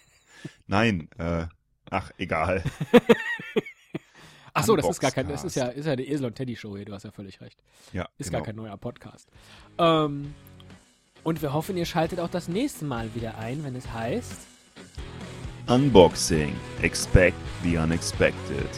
Nein, 0.71 1.09
äh, 1.19 1.47
ach, 1.91 2.13
egal. 2.17 2.63
Ach 4.55 4.65
so, 4.65 4.77
das 4.77 4.89
ist 4.89 5.01
gar 5.01 5.11
kein, 5.11 5.29
das 5.29 5.43
ist 5.43 5.57
ja, 5.57 5.67
ist 5.67 5.87
ja 5.87 5.93
eine 5.93 6.03
Esel 6.03 6.27
und 6.27 6.35
Teddy 6.35 6.55
Show 6.57 6.77
hier, 6.77 6.85
du 6.85 6.93
hast 6.93 7.05
ja 7.05 7.11
völlig 7.11 7.41
recht. 7.41 7.63
Ja, 7.93 8.09
Ist 8.19 8.29
genau. 8.29 8.39
gar 8.39 8.47
kein 8.47 8.57
neuer 8.57 8.77
Podcast. 8.77 9.29
Ähm, 9.79 10.35
und 11.25 11.43
wir 11.43 11.53
hoffen, 11.53 11.77
ihr 11.77 11.87
schaltet 11.87 12.21
auch 12.21 12.31
das 12.31 12.49
nächste 12.49 12.85
Mal 12.85 13.13
wieder 13.15 13.37
ein, 13.39 13.65
wenn 13.65 13.75
es 13.75 13.93
heißt. 13.93 14.47
Unboxing. 15.67 16.55
Expect 16.83 17.37
the 17.63 17.77
unexpected. 17.77 18.69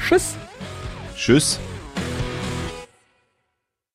Tschüss! 0.00 0.36
Tschüss. 1.16 1.60